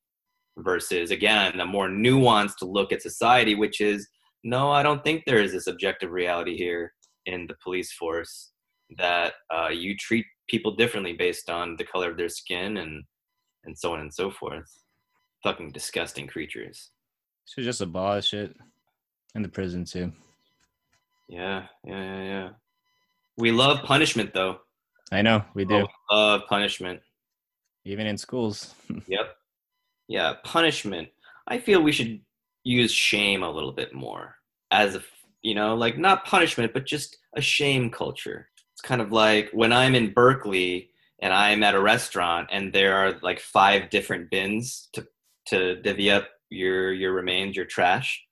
Versus 0.57 1.11
again, 1.11 1.59
a 1.59 1.65
more 1.65 1.87
nuanced 1.87 2.63
look 2.63 2.91
at 2.91 3.03
society, 3.03 3.53
which 3.53 3.79
is 3.79 4.07
no, 4.43 4.71
I 4.71 4.81
don't 4.81 5.03
think 5.03 5.23
there 5.25 5.41
is 5.41 5.51
this 5.51 5.67
objective 5.67 6.11
reality 6.11 6.57
here 6.57 6.93
in 7.25 7.45
the 7.47 7.55
police 7.63 7.91
force 7.91 8.51
that 8.97 9.33
uh, 9.53 9.69
you 9.69 9.95
treat 9.97 10.25
people 10.49 10.75
differently 10.75 11.13
based 11.13 11.49
on 11.49 11.75
the 11.75 11.83
color 11.83 12.09
of 12.09 12.17
their 12.17 12.29
skin 12.29 12.77
and 12.77 13.03
and 13.65 13.77
so 13.77 13.93
on 13.93 13.99
and 13.99 14.13
so 14.13 14.31
forth 14.31 14.71
fucking 15.43 15.71
disgusting 15.71 16.27
creatures. 16.27 16.91
Should 17.45 17.63
just 17.63 17.81
abolish 17.81 18.33
it 18.33 18.55
in 19.35 19.41
the 19.41 19.49
prison 19.49 19.85
too. 19.85 20.11
Yeah, 21.29 21.65
yeah, 21.83 22.03
yeah, 22.03 22.23
yeah. 22.23 22.49
We 23.37 23.51
love 23.51 23.83
punishment 23.83 24.33
though. 24.33 24.59
I 25.11 25.21
know 25.21 25.43
we 25.53 25.65
do. 25.65 25.75
Oh, 25.75 25.79
we 25.79 26.15
love 26.15 26.41
punishment. 26.49 27.01
Even 27.85 28.07
in 28.07 28.17
schools. 28.17 28.73
yep. 29.07 29.37
Yeah, 30.07 30.33
punishment. 30.43 31.09
I 31.47 31.59
feel 31.59 31.81
we 31.81 31.91
should 31.91 32.19
use 32.63 32.91
shame 32.91 33.43
a 33.43 33.51
little 33.51 33.71
bit 33.71 33.93
more 33.93 34.35
as 34.71 34.95
a 34.95 35.01
you 35.41 35.55
know, 35.55 35.75
like 35.75 35.97
not 35.97 36.25
punishment, 36.25 36.73
but 36.73 36.85
just 36.85 37.17
a 37.35 37.41
shame 37.41 37.89
culture. 37.89 38.49
It's 38.73 38.81
kind 38.81 39.01
of 39.01 39.11
like 39.11 39.49
when 39.53 39.71
I'm 39.71 39.95
in 39.95 40.13
Berkeley 40.13 40.89
and 41.19 41.33
I'm 41.33 41.63
at 41.63 41.75
a 41.75 41.79
restaurant 41.79 42.49
and 42.51 42.73
there 42.73 42.95
are 42.95 43.17
like 43.21 43.39
five 43.39 43.89
different 43.89 44.29
bins 44.29 44.89
to 44.93 45.07
to 45.47 45.81
divvy 45.81 46.11
up 46.11 46.27
your 46.49 46.93
your 46.93 47.13
remains, 47.13 47.55
your 47.55 47.65
trash, 47.65 48.23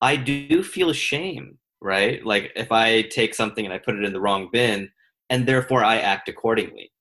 I 0.00 0.16
do 0.16 0.62
feel 0.62 0.92
shame, 0.92 1.58
right? 1.80 2.24
Like 2.24 2.52
if 2.56 2.72
I 2.72 3.02
take 3.02 3.34
something 3.34 3.64
and 3.64 3.74
I 3.74 3.78
put 3.78 3.96
it 3.96 4.04
in 4.04 4.12
the 4.12 4.20
wrong 4.20 4.48
bin, 4.52 4.90
and 5.28 5.46
therefore 5.46 5.84
I 5.84 5.98
act 5.98 6.28
accordingly. 6.28 6.92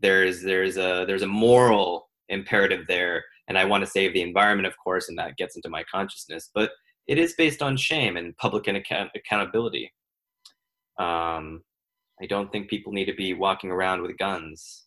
There's 0.00 0.42
there's 0.42 0.76
a 0.76 1.04
there's 1.06 1.22
a 1.22 1.26
moral 1.26 2.08
imperative 2.28 2.86
there, 2.88 3.24
and 3.48 3.56
I 3.56 3.64
want 3.64 3.84
to 3.84 3.90
save 3.90 4.12
the 4.12 4.22
environment, 4.22 4.66
of 4.66 4.76
course, 4.82 5.08
and 5.08 5.18
that 5.18 5.36
gets 5.36 5.56
into 5.56 5.68
my 5.68 5.84
consciousness. 5.92 6.50
But 6.54 6.70
it 7.06 7.18
is 7.18 7.34
based 7.38 7.62
on 7.62 7.76
shame 7.76 8.16
and 8.16 8.36
public 8.36 8.66
account- 8.66 9.10
accountability. 9.14 9.92
Um, 10.98 11.62
I 12.20 12.26
don't 12.28 12.50
think 12.50 12.68
people 12.68 12.92
need 12.92 13.04
to 13.04 13.14
be 13.14 13.34
walking 13.34 13.70
around 13.70 14.02
with 14.02 14.18
guns 14.18 14.85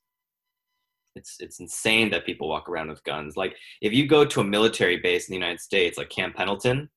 it's 1.15 1.37
it's 1.39 1.59
insane 1.59 2.09
that 2.11 2.25
people 2.25 2.47
walk 2.47 2.69
around 2.69 2.89
with 2.89 3.03
guns. 3.03 3.35
Like 3.35 3.55
if 3.81 3.93
you 3.93 4.07
go 4.07 4.25
to 4.25 4.41
a 4.41 4.43
military 4.43 4.97
base 4.97 5.27
in 5.27 5.33
the 5.33 5.37
United 5.39 5.59
States, 5.59 5.97
like 5.97 6.09
Camp 6.09 6.35
Pendleton, 6.35 6.89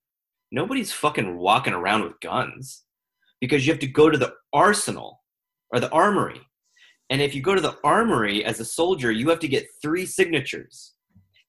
nobody's 0.50 0.92
fucking 0.92 1.36
walking 1.36 1.72
around 1.72 2.02
with 2.02 2.20
guns 2.20 2.84
because 3.40 3.66
you 3.66 3.72
have 3.72 3.80
to 3.80 3.86
go 3.86 4.10
to 4.10 4.18
the 4.18 4.34
arsenal 4.52 5.20
or 5.72 5.80
the 5.80 5.90
armory. 5.90 6.40
And 7.10 7.20
if 7.20 7.34
you 7.34 7.42
go 7.42 7.54
to 7.54 7.60
the 7.60 7.76
armory 7.84 8.44
as 8.44 8.60
a 8.60 8.64
soldier, 8.64 9.10
you 9.10 9.28
have 9.28 9.40
to 9.40 9.48
get 9.48 9.66
three 9.82 10.06
signatures. 10.06 10.94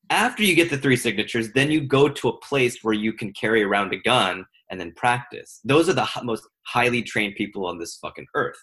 After 0.10 0.44
you 0.44 0.56
get 0.56 0.70
the 0.70 0.78
three 0.78 0.98
signatures, 0.98 1.52
then 1.54 1.72
you 1.72 1.82
go 1.82 2.10
to 2.10 2.28
a 2.28 2.40
place 2.40 2.80
where 2.82 2.94
you 2.94 3.14
can 3.14 3.32
carry 3.34 3.64
around 3.64 3.94
a 3.94 3.98
gun 3.98 4.46
and 4.70 4.80
then 4.80 4.92
practice. 4.96 5.60
Those 5.64 5.88
are 5.88 5.94
the 5.94 6.08
most 6.24 6.48
highly 6.66 7.02
trained 7.02 7.36
people 7.36 7.66
on 7.66 7.80
this 7.80 7.98
fucking 8.02 8.26
earth. 8.36 8.58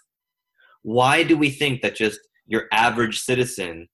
Why 0.83 1.23
do 1.23 1.37
we 1.37 1.51
think 1.51 1.83
that 1.83 1.95
just 1.95 2.21
your 2.51 2.67
average 2.73 3.21
citizen 3.21 3.89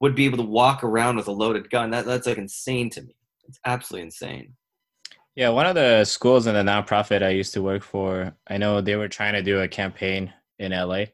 would 0.00 0.16
be 0.16 0.24
able 0.24 0.38
to 0.38 0.44
walk 0.44 0.82
around 0.82 1.16
with 1.16 1.28
a 1.28 1.32
loaded 1.32 1.70
gun. 1.70 1.90
That 1.90 2.06
that's 2.06 2.26
like 2.26 2.38
insane 2.38 2.90
to 2.90 3.02
me. 3.02 3.14
It's 3.46 3.60
absolutely 3.64 4.06
insane. 4.06 4.54
Yeah, 5.36 5.50
one 5.50 5.66
of 5.66 5.74
the 5.74 6.04
schools 6.04 6.46
in 6.46 6.54
the 6.54 6.62
nonprofit 6.62 7.22
I 7.22 7.30
used 7.30 7.52
to 7.54 7.62
work 7.62 7.82
for, 7.82 8.34
I 8.48 8.56
know 8.56 8.80
they 8.80 8.96
were 8.96 9.08
trying 9.08 9.34
to 9.34 9.42
do 9.42 9.60
a 9.60 9.68
campaign 9.68 10.32
in 10.58 10.72
LA 10.72 11.04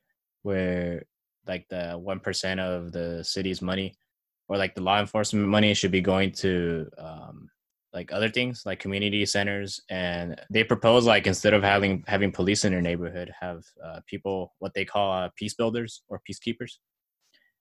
where 0.42 1.04
like 1.46 1.66
the 1.68 1.94
one 1.94 2.20
percent 2.20 2.60
of 2.60 2.92
the 2.92 3.24
city's 3.24 3.60
money 3.60 3.94
or 4.48 4.56
like 4.56 4.74
the 4.74 4.82
law 4.82 5.00
enforcement 5.00 5.48
money 5.48 5.74
should 5.74 5.90
be 5.90 6.00
going 6.00 6.30
to 6.32 6.88
um, 6.96 7.50
like 7.92 8.12
other 8.12 8.28
things 8.28 8.62
like 8.64 8.78
community 8.78 9.26
centers 9.26 9.80
and 9.90 10.40
they 10.50 10.62
propose 10.62 11.06
like 11.06 11.26
instead 11.26 11.54
of 11.54 11.62
having 11.62 12.04
having 12.06 12.30
police 12.30 12.64
in 12.64 12.72
your 12.72 12.80
neighborhood 12.80 13.32
have 13.38 13.64
uh, 13.84 14.00
people 14.06 14.54
what 14.60 14.72
they 14.74 14.84
call 14.84 15.12
uh, 15.12 15.28
peace 15.36 15.54
builders 15.54 16.02
or 16.08 16.20
peacekeepers. 16.28 16.74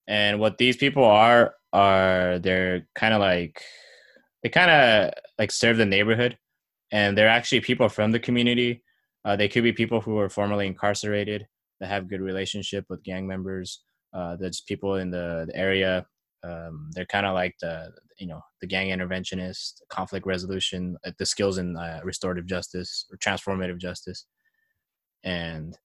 And 0.08 0.40
what 0.40 0.58
these 0.58 0.78
people 0.78 1.04
are 1.04 1.56
are 1.74 2.40
they're 2.40 2.88
kind 2.96 3.14
of 3.14 3.20
like 3.20 3.62
they 4.44 4.50
kind 4.50 4.72
of 4.72 5.14
like 5.38 5.52
serve 5.52 5.78
the 5.78 5.86
neighborhood 5.86 6.38
and 6.92 7.18
they're 7.18 7.28
actually 7.28 7.62
people 7.62 7.90
from 7.90 8.12
the 8.12 8.20
community. 8.20 8.84
Uh, 9.26 9.36
they 9.36 9.50
could 9.50 9.64
be 9.64 9.74
people 9.74 10.00
who 10.00 10.16
were 10.16 10.30
formerly 10.30 10.68
incarcerated 10.68 11.46
that 11.80 11.90
have 11.90 12.10
good 12.10 12.22
relationship 12.22 12.86
with 12.90 13.04
gang 13.04 13.28
members 13.28 13.82
uh, 14.14 14.36
there's 14.36 14.62
people 14.62 14.96
in 14.96 15.12
the, 15.12 15.46
the 15.48 15.56
area 15.56 16.06
um, 16.44 16.90
they're 16.94 17.06
kind 17.06 17.26
of 17.26 17.34
like 17.34 17.56
the 17.62 17.92
you 18.18 18.28
know 18.28 18.42
the 18.62 18.68
gang 18.68 18.88
interventionist 18.90 19.82
conflict 19.90 20.26
resolution 20.26 20.98
uh, 21.06 21.12
the 21.18 21.26
skills 21.26 21.58
in 21.58 21.78
uh, 21.78 22.00
restorative 22.04 22.46
justice 22.46 23.06
or 23.12 23.18
transformative 23.18 23.78
justice. 23.78 24.26
And 25.24 25.78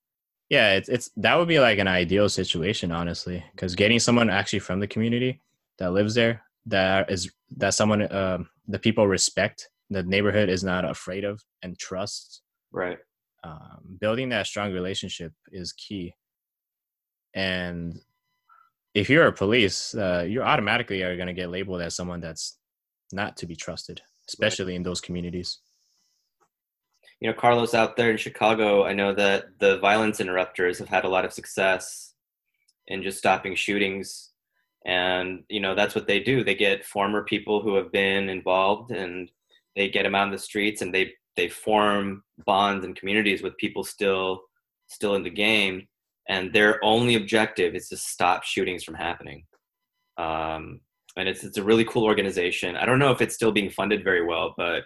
yeah 0.50 0.74
it's, 0.74 0.88
it's 0.88 1.10
that 1.16 1.36
would 1.36 1.48
be 1.48 1.58
like 1.58 1.78
an 1.78 1.88
ideal 1.88 2.28
situation 2.28 2.92
honestly 2.92 3.42
because 3.52 3.74
getting 3.74 3.98
someone 3.98 4.30
actually 4.30 4.58
from 4.58 4.78
the 4.78 4.86
community 4.86 5.40
that 5.78 5.92
lives 5.92 6.14
there 6.14 6.42
that 6.66 7.10
is 7.10 7.32
that 7.56 7.74
someone 7.74 8.12
um, 8.14 8.48
the 8.68 8.78
people 8.78 9.08
respect 9.08 9.68
the 9.90 10.02
neighborhood 10.02 10.48
is 10.48 10.62
not 10.62 10.88
afraid 10.88 11.24
of 11.24 11.42
and 11.62 11.78
trusts 11.78 12.42
right. 12.72 12.98
um, 13.42 13.96
building 14.00 14.28
that 14.30 14.46
strong 14.46 14.72
relationship 14.72 15.32
is 15.52 15.72
key. 15.72 16.14
And 17.34 18.00
if 18.94 19.10
you're 19.10 19.26
a 19.26 19.32
police, 19.32 19.94
uh, 19.94 20.24
you 20.26 20.42
automatically 20.42 21.02
are 21.02 21.16
going 21.16 21.26
to 21.26 21.34
get 21.34 21.50
labeled 21.50 21.82
as 21.82 21.96
someone 21.96 22.20
that's 22.20 22.56
not 23.12 23.36
to 23.38 23.46
be 23.46 23.56
trusted, 23.56 24.00
especially 24.28 24.72
right. 24.72 24.76
in 24.76 24.82
those 24.84 25.00
communities. 25.00 25.58
You 27.20 27.28
know, 27.28 27.36
Carlos, 27.36 27.74
out 27.74 27.96
there 27.96 28.10
in 28.10 28.16
Chicago, 28.16 28.84
I 28.84 28.92
know 28.92 29.14
that 29.14 29.58
the 29.58 29.78
violence 29.78 30.20
interrupters 30.20 30.78
have 30.78 30.88
had 30.88 31.04
a 31.04 31.08
lot 31.08 31.24
of 31.24 31.32
success 31.32 32.14
in 32.86 33.02
just 33.02 33.18
stopping 33.18 33.54
shootings. 33.56 34.30
And, 34.86 35.44
you 35.48 35.60
know, 35.60 35.74
that's 35.74 35.94
what 35.94 36.06
they 36.06 36.20
do. 36.20 36.44
They 36.44 36.54
get 36.54 36.84
former 36.84 37.24
people 37.24 37.62
who 37.62 37.74
have 37.76 37.90
been 37.90 38.28
involved 38.28 38.90
and 38.90 39.30
they 39.74 39.88
get 39.88 40.02
them 40.02 40.14
out 40.14 40.26
in 40.26 40.32
the 40.32 40.38
streets 40.38 40.82
and 40.82 40.94
they, 40.94 41.12
they 41.36 41.48
form 41.48 42.22
bonds 42.46 42.84
and 42.84 42.94
communities 42.94 43.42
with 43.42 43.56
people 43.56 43.84
still 43.84 44.42
still 44.86 45.14
in 45.14 45.22
the 45.22 45.30
game 45.30 45.88
and 46.28 46.52
their 46.52 46.82
only 46.84 47.16
objective 47.16 47.74
is 47.74 47.88
to 47.88 47.96
stop 47.96 48.44
shootings 48.44 48.84
from 48.84 48.94
happening. 48.94 49.44
Um, 50.16 50.80
and 51.16 51.28
it's 51.28 51.44
it's 51.44 51.58
a 51.58 51.62
really 51.62 51.84
cool 51.84 52.04
organization. 52.04 52.76
I 52.76 52.86
don't 52.86 52.98
know 52.98 53.10
if 53.10 53.20
it's 53.20 53.34
still 53.34 53.52
being 53.52 53.70
funded 53.70 54.02
very 54.02 54.24
well, 54.24 54.54
but 54.56 54.82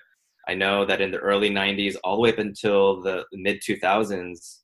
I 0.48 0.54
know 0.54 0.84
that 0.84 1.00
in 1.00 1.10
the 1.10 1.18
early 1.18 1.50
'90s, 1.50 1.96
all 2.04 2.16
the 2.16 2.22
way 2.22 2.32
up 2.32 2.38
until 2.38 3.02
the 3.02 3.24
mid 3.32 3.60
2000s 3.60 4.58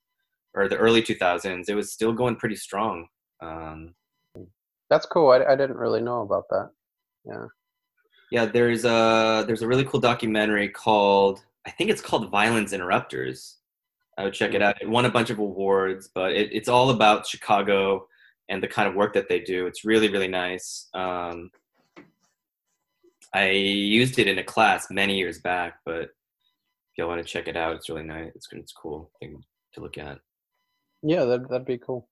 or 0.54 0.68
the 0.68 0.76
early 0.76 1.02
2000s, 1.02 1.68
it 1.68 1.74
was 1.74 1.92
still 1.92 2.12
going 2.12 2.36
pretty 2.36 2.56
strong. 2.56 3.06
Um, 3.42 3.94
That's 4.88 5.06
cool. 5.06 5.30
I, 5.30 5.44
I 5.44 5.56
didn't 5.56 5.76
really 5.76 6.00
know 6.00 6.22
about 6.22 6.44
that. 6.50 6.70
Yeah. 7.24 7.46
Yeah, 8.30 8.46
there's 8.46 8.84
a 8.84 9.44
there's 9.46 9.62
a 9.62 9.68
really 9.68 9.84
cool 9.84 10.00
documentary 10.00 10.68
called 10.68 11.44
I 11.66 11.70
think 11.70 11.90
it's 11.90 12.00
called 12.00 12.30
Violence 12.30 12.72
Interrupters, 12.72 13.56
I 14.16 14.24
would 14.24 14.34
check 14.34 14.54
it 14.54 14.62
out. 14.62 14.80
It 14.80 14.88
won 14.88 15.04
a 15.04 15.10
bunch 15.10 15.30
of 15.30 15.38
awards, 15.38 16.08
but 16.14 16.32
it, 16.32 16.50
it's 16.52 16.68
all 16.68 16.90
about 16.90 17.26
Chicago 17.26 18.06
and 18.48 18.62
the 18.62 18.68
kind 18.68 18.88
of 18.88 18.94
work 18.94 19.14
that 19.14 19.28
they 19.28 19.40
do. 19.40 19.66
It's 19.66 19.84
really, 19.84 20.08
really 20.08 20.28
nice. 20.28 20.88
Um, 20.94 21.50
I 23.32 23.50
used 23.50 24.18
it 24.18 24.28
in 24.28 24.38
a 24.38 24.44
class 24.44 24.86
many 24.90 25.18
years 25.18 25.40
back, 25.40 25.80
but 25.84 26.02
if 26.02 26.98
y'all 26.98 27.08
want 27.08 27.24
to 27.24 27.32
check 27.32 27.48
it 27.48 27.56
out, 27.56 27.74
it's 27.74 27.88
really 27.88 28.04
nice. 28.04 28.30
It's 28.36 28.46
it's 28.52 28.72
cool 28.72 29.10
thing 29.18 29.42
to 29.74 29.80
look 29.80 29.98
at. 29.98 30.18
Yeah, 31.02 31.24
that 31.24 31.48
that'd 31.50 31.66
be 31.66 31.78
cool. 31.78 32.08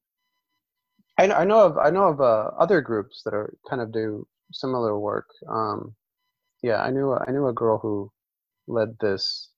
I, 1.19 1.31
I 1.31 1.45
know 1.45 1.61
of 1.61 1.79
I 1.79 1.91
know 1.91 2.09
of 2.09 2.21
uh, 2.21 2.51
other 2.59 2.81
groups 2.81 3.23
that 3.25 3.35
are 3.35 3.55
kind 3.71 3.81
of 3.81 3.93
do 3.93 4.27
similar 4.53 4.99
work. 4.99 5.29
Um, 5.49 5.95
yeah, 6.63 6.83
I 6.83 6.91
knew 6.91 7.15
I 7.15 7.31
knew 7.31 7.47
a 7.47 7.53
girl 7.53 7.79
who 7.79 8.11
led 8.67 8.97
this. 9.01 9.51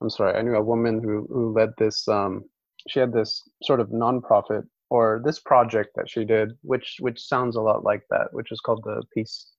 I'm 0.00 0.10
sorry, 0.10 0.36
I 0.36 0.42
knew 0.42 0.54
a 0.56 0.62
woman 0.62 1.02
who 1.02 1.26
who 1.30 1.52
led 1.52 1.70
this. 1.78 2.06
Um, 2.08 2.44
she 2.88 3.00
had 3.00 3.12
this 3.12 3.42
sort 3.62 3.80
of 3.80 3.88
nonprofit 3.88 4.62
or 4.90 5.20
this 5.24 5.40
project 5.40 5.90
that 5.96 6.08
she 6.08 6.24
did, 6.24 6.52
which 6.62 6.96
which 7.00 7.20
sounds 7.20 7.56
a 7.56 7.60
lot 7.62 7.84
like 7.84 8.02
that, 8.10 8.28
which 8.32 8.52
is 8.52 8.60
called 8.60 8.82
the 8.84 9.02
peace 9.14 9.52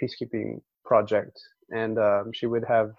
peacekeeping 0.00 0.60
project, 0.84 1.40
and 1.70 1.98
um, 1.98 2.30
she 2.32 2.46
would 2.46 2.64
have 2.64 2.90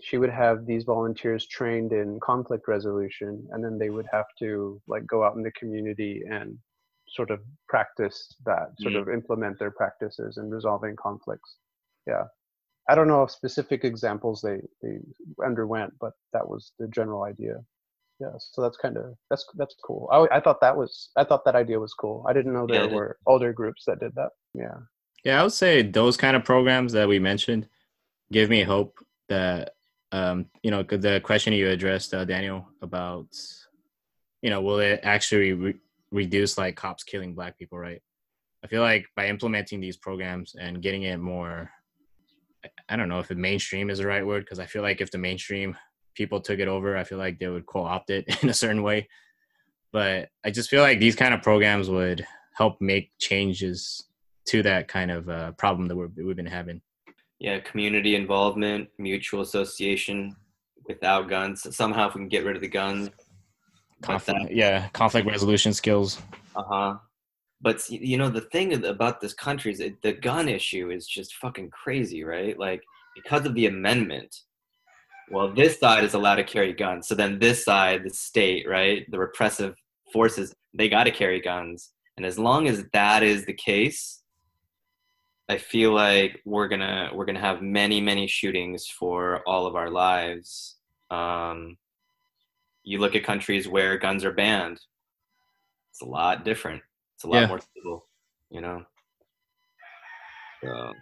she 0.00 0.16
would 0.18 0.30
have 0.30 0.66
these 0.66 0.84
volunteers 0.84 1.46
trained 1.46 1.92
in 1.92 2.18
conflict 2.20 2.68
resolution 2.68 3.46
and 3.50 3.64
then 3.64 3.78
they 3.78 3.90
would 3.90 4.06
have 4.12 4.26
to 4.38 4.80
like 4.86 5.04
go 5.06 5.24
out 5.24 5.36
in 5.36 5.42
the 5.42 5.50
community 5.52 6.22
and 6.30 6.56
sort 7.08 7.30
of 7.30 7.40
practice 7.68 8.36
that 8.44 8.68
sort 8.78 8.94
Mm. 8.94 9.00
of 9.02 9.08
implement 9.08 9.58
their 9.58 9.72
practices 9.72 10.36
in 10.38 10.50
resolving 10.50 10.94
conflicts 10.96 11.56
yeah 12.06 12.24
i 12.88 12.94
don't 12.94 13.08
know 13.08 13.22
of 13.22 13.30
specific 13.30 13.84
examples 13.84 14.40
they 14.42 14.60
they 14.82 14.98
underwent 15.44 15.92
but 16.00 16.12
that 16.32 16.46
was 16.48 16.72
the 16.78 16.88
general 16.88 17.24
idea 17.24 17.56
yeah 18.20 18.32
so 18.38 18.62
that's 18.62 18.76
kind 18.76 18.96
of 18.96 19.14
that's 19.30 19.44
that's 19.54 19.74
cool 19.84 20.08
I, 20.12 20.36
I 20.36 20.40
thought 20.40 20.60
that 20.60 20.76
was 20.76 21.10
i 21.16 21.24
thought 21.24 21.44
that 21.44 21.54
idea 21.54 21.78
was 21.78 21.94
cool 21.94 22.24
i 22.28 22.32
didn't 22.32 22.52
know 22.52 22.66
there 22.66 22.86
is. 22.86 22.92
were 22.92 23.18
older 23.26 23.52
groups 23.52 23.84
that 23.86 24.00
did 24.00 24.14
that 24.14 24.30
yeah 24.54 24.78
Yeah, 25.24 25.40
I 25.40 25.42
would 25.42 25.52
say 25.52 25.82
those 25.82 26.16
kind 26.16 26.36
of 26.36 26.44
programs 26.44 26.92
that 26.92 27.08
we 27.08 27.18
mentioned 27.18 27.68
give 28.32 28.50
me 28.50 28.62
hope 28.62 28.98
that 29.28 29.74
um, 30.12 30.46
you 30.62 30.70
know 30.70 30.82
the 30.82 31.20
question 31.22 31.52
you 31.52 31.68
addressed, 31.68 32.14
uh, 32.14 32.24
Daniel, 32.24 32.66
about 32.82 33.26
you 34.42 34.50
know 34.50 34.60
will 34.60 34.78
it 34.78 35.00
actually 35.02 35.52
re- 35.52 35.80
reduce 36.10 36.56
like 36.56 36.76
cops 36.76 37.04
killing 37.04 37.34
black 37.34 37.58
people, 37.58 37.78
right? 37.78 38.02
I 38.64 38.66
feel 38.66 38.82
like 38.82 39.06
by 39.14 39.28
implementing 39.28 39.80
these 39.80 39.96
programs 39.96 40.54
and 40.58 40.82
getting 40.82 41.02
it 41.02 41.18
more, 41.18 41.70
I- 42.88 42.96
don't 42.96 43.08
know 43.08 43.18
if 43.20 43.28
the 43.28 43.34
mainstream 43.34 43.90
is 43.90 43.98
the 43.98 44.06
right 44.06 44.26
word 44.26 44.44
because 44.44 44.58
I 44.58 44.66
feel 44.66 44.82
like 44.82 45.00
if 45.00 45.10
the 45.10 45.18
mainstream 45.18 45.76
people 46.14 46.40
took 46.40 46.58
it 46.58 46.68
over, 46.68 46.96
I 46.96 47.04
feel 47.04 47.18
like 47.18 47.38
they 47.38 47.48
would 47.48 47.66
co-opt 47.66 48.10
it 48.10 48.26
in 48.42 48.48
a 48.48 48.54
certain 48.54 48.82
way. 48.82 49.08
But 49.92 50.28
I 50.44 50.50
just 50.50 50.68
feel 50.68 50.82
like 50.82 51.00
these 51.00 51.16
kind 51.16 51.32
of 51.34 51.42
programs 51.42 51.88
would 51.88 52.26
help 52.54 52.80
make 52.80 53.10
changes 53.18 54.04
to 54.46 54.62
that 54.62 54.88
kind 54.88 55.10
of 55.10 55.28
uh, 55.28 55.52
problem 55.52 55.88
that 55.88 55.96
we're, 55.96 56.10
we've 56.16 56.36
been 56.36 56.46
having. 56.46 56.80
Yeah, 57.38 57.60
community 57.60 58.16
involvement, 58.16 58.88
mutual 58.98 59.42
association 59.42 60.34
without 60.86 61.28
guns. 61.28 61.74
Somehow, 61.76 62.08
if 62.08 62.14
we 62.14 62.20
can 62.22 62.28
get 62.28 62.44
rid 62.44 62.56
of 62.56 62.62
the 62.62 62.68
guns, 62.68 63.10
Conflict, 64.00 64.52
yeah, 64.52 64.88
conflict 64.90 65.26
resolution 65.26 65.72
skills. 65.72 66.20
uh 66.54 66.62
huh. 66.62 66.94
But 67.60 67.88
you 67.90 68.16
know, 68.16 68.28
the 68.28 68.42
thing 68.42 68.84
about 68.84 69.20
this 69.20 69.34
country 69.34 69.72
is 69.72 69.78
that 69.78 70.00
the 70.02 70.12
gun 70.12 70.48
issue 70.48 70.90
is 70.90 71.06
just 71.06 71.34
fucking 71.36 71.70
crazy, 71.70 72.22
right? 72.22 72.58
Like 72.58 72.82
because 73.14 73.46
of 73.46 73.54
the 73.54 73.66
amendment. 73.66 74.42
Well, 75.30 75.52
this 75.52 75.78
side 75.78 76.04
is 76.04 76.14
allowed 76.14 76.36
to 76.36 76.44
carry 76.44 76.72
guns, 76.72 77.06
so 77.06 77.14
then 77.14 77.38
this 77.38 77.64
side, 77.64 78.02
the 78.02 78.10
state, 78.10 78.66
right, 78.66 79.04
the 79.10 79.18
repressive 79.18 79.76
forces, 80.10 80.54
they 80.72 80.88
got 80.88 81.04
to 81.04 81.10
carry 81.10 81.38
guns, 81.40 81.90
and 82.16 82.24
as 82.24 82.38
long 82.38 82.66
as 82.66 82.84
that 82.94 83.22
is 83.22 83.44
the 83.44 83.52
case, 83.52 84.22
I 85.50 85.58
feel 85.58 85.92
like 85.92 86.40
we're 86.44 86.68
gonna 86.68 87.10
we're 87.14 87.24
gonna 87.24 87.40
have 87.40 87.62
many 87.62 88.00
many 88.00 88.26
shootings 88.26 88.86
for 88.86 89.42
all 89.46 89.66
of 89.66 89.76
our 89.76 89.90
lives. 89.90 90.76
Um, 91.10 91.76
you 92.84 92.98
look 92.98 93.14
at 93.14 93.24
countries 93.24 93.68
where 93.68 93.98
guns 93.98 94.24
are 94.24 94.32
banned; 94.32 94.80
it's 95.90 96.02
a 96.02 96.06
lot 96.06 96.44
different. 96.44 96.82
It's 97.18 97.24
a 97.24 97.26
lot 97.26 97.40
Yeah. 97.40 97.46
more 97.48 97.60
civil, 97.76 98.06
you 98.48 98.60
know. 98.60 98.84
So, 100.62 100.92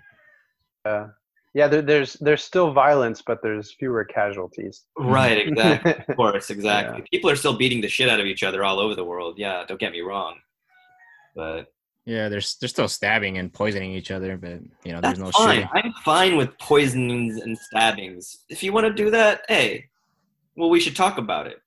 uh, 0.87 1.09
yeah 1.53 1.69
there, 1.69 1.83
there's 1.83 2.15
there's 2.15 2.43
still 2.45 2.73
violence 2.73 3.21
but 3.23 3.43
there's 3.43 3.73
fewer 3.73 4.03
casualties 4.05 4.85
right, 4.99 5.37
exactly. 5.37 5.93
Of 6.09 6.17
course, 6.17 6.49
exactly. 6.49 7.05
People 7.11 7.29
are 7.29 7.37
still 7.37 7.57
beating 7.59 7.83
the 7.83 7.89
shit 7.89 8.09
out 8.09 8.19
of 8.21 8.25
each 8.25 8.43
other 8.43 8.65
all 8.65 8.79
over 8.81 8.95
the 8.95 9.05
world. 9.05 9.39
Yeah, 9.39 9.65
don't 9.69 9.79
get 9.79 9.93
me 9.93 10.01
wrong. 10.01 10.37
But 11.35 11.67
Yeah, 12.07 12.31
they're 12.31 12.41
they're 12.61 12.69
still 12.69 12.89
stabbing 12.89 13.37
and 13.37 13.53
poisoning 13.53 13.93
each 13.93 14.11
other, 14.11 14.39
but 14.39 14.61
you 14.85 14.93
know, 14.93 15.03
that's 15.03 15.19
there's 15.19 15.27
no 15.27 15.33
fine. 15.33 15.57
shooting. 15.57 15.69
I'm 15.75 15.93
fine 16.03 16.37
with 16.39 16.57
poisonings 16.59 17.43
and 17.43 17.59
stabbings. 17.59 18.45
If 18.49 18.63
you 18.63 18.73
want 18.73 18.87
to 18.87 18.93
do 18.95 19.11
that, 19.11 19.43
hey, 19.49 19.85
well, 20.57 20.71
we 20.71 20.81
should 20.81 20.97
talk 20.97 21.19
about 21.19 21.47
it. 21.47 21.59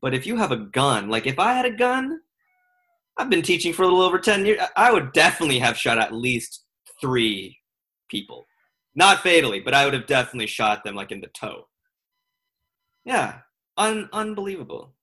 But 0.00 0.14
if 0.14 0.26
you 0.26 0.36
have 0.36 0.52
a 0.52 0.56
gun, 0.56 1.10
like 1.10 1.26
if 1.26 1.38
I 1.38 1.52
had 1.52 1.66
a 1.66 1.70
gun, 1.76 2.20
I've 3.16 3.30
been 3.30 3.42
teaching 3.42 3.72
for 3.72 3.82
a 3.82 3.86
little 3.86 4.02
over 4.02 4.18
10 4.18 4.46
years. 4.46 4.60
I- 4.76 4.92
would 4.92 5.12
definitely 5.12 5.58
have 5.58 5.76
shot 5.76 5.98
at 5.98 6.12
least 6.14 6.64
three 7.00 7.58
people. 8.08 8.46
Not 8.94 9.22
fatally, 9.22 9.60
but 9.60 9.74
I 9.74 9.84
would 9.84 9.94
have 9.94 10.06
definitely 10.06 10.46
shot 10.46 10.84
them 10.84 10.94
like 10.94 11.12
in 11.12 11.20
the 11.20 11.28
toe. 11.28 11.68
Yeah, 13.04 13.38
un- 13.76 14.08
unbelievable. 14.12 14.94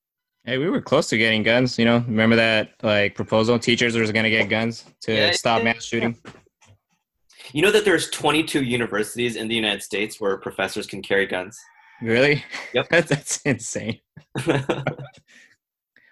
Hey, 0.44 0.58
we 0.58 0.68
were 0.70 0.80
close 0.80 1.08
to 1.08 1.18
getting 1.18 1.42
guns. 1.42 1.78
You 1.78 1.84
know, 1.84 1.98
remember 2.06 2.36
that 2.36 2.70
like 2.82 3.14
proposal? 3.14 3.58
Teachers 3.58 3.96
were 3.96 4.10
gonna 4.12 4.30
get 4.30 4.48
guns 4.48 4.84
to 5.02 5.14
Yeah, 5.14 5.30
stop 5.32 5.58
yeah, 5.58 5.64
mass 5.64 5.84
shooting. 5.84 6.16
You 7.52 7.62
know 7.62 7.70
that 7.70 7.84
there's 7.84 8.10
22 8.10 8.62
universities 8.62 9.36
in 9.36 9.48
the 9.48 9.54
United 9.54 9.82
States 9.82 10.20
where 10.20 10.36
professors 10.36 10.86
can 10.86 11.02
carry 11.02 11.26
guns? 11.26 11.58
Really? 12.02 12.44
Yep. 12.74 12.88
that's, 12.90 13.08
that's 13.10 13.40
insane. 13.42 14.00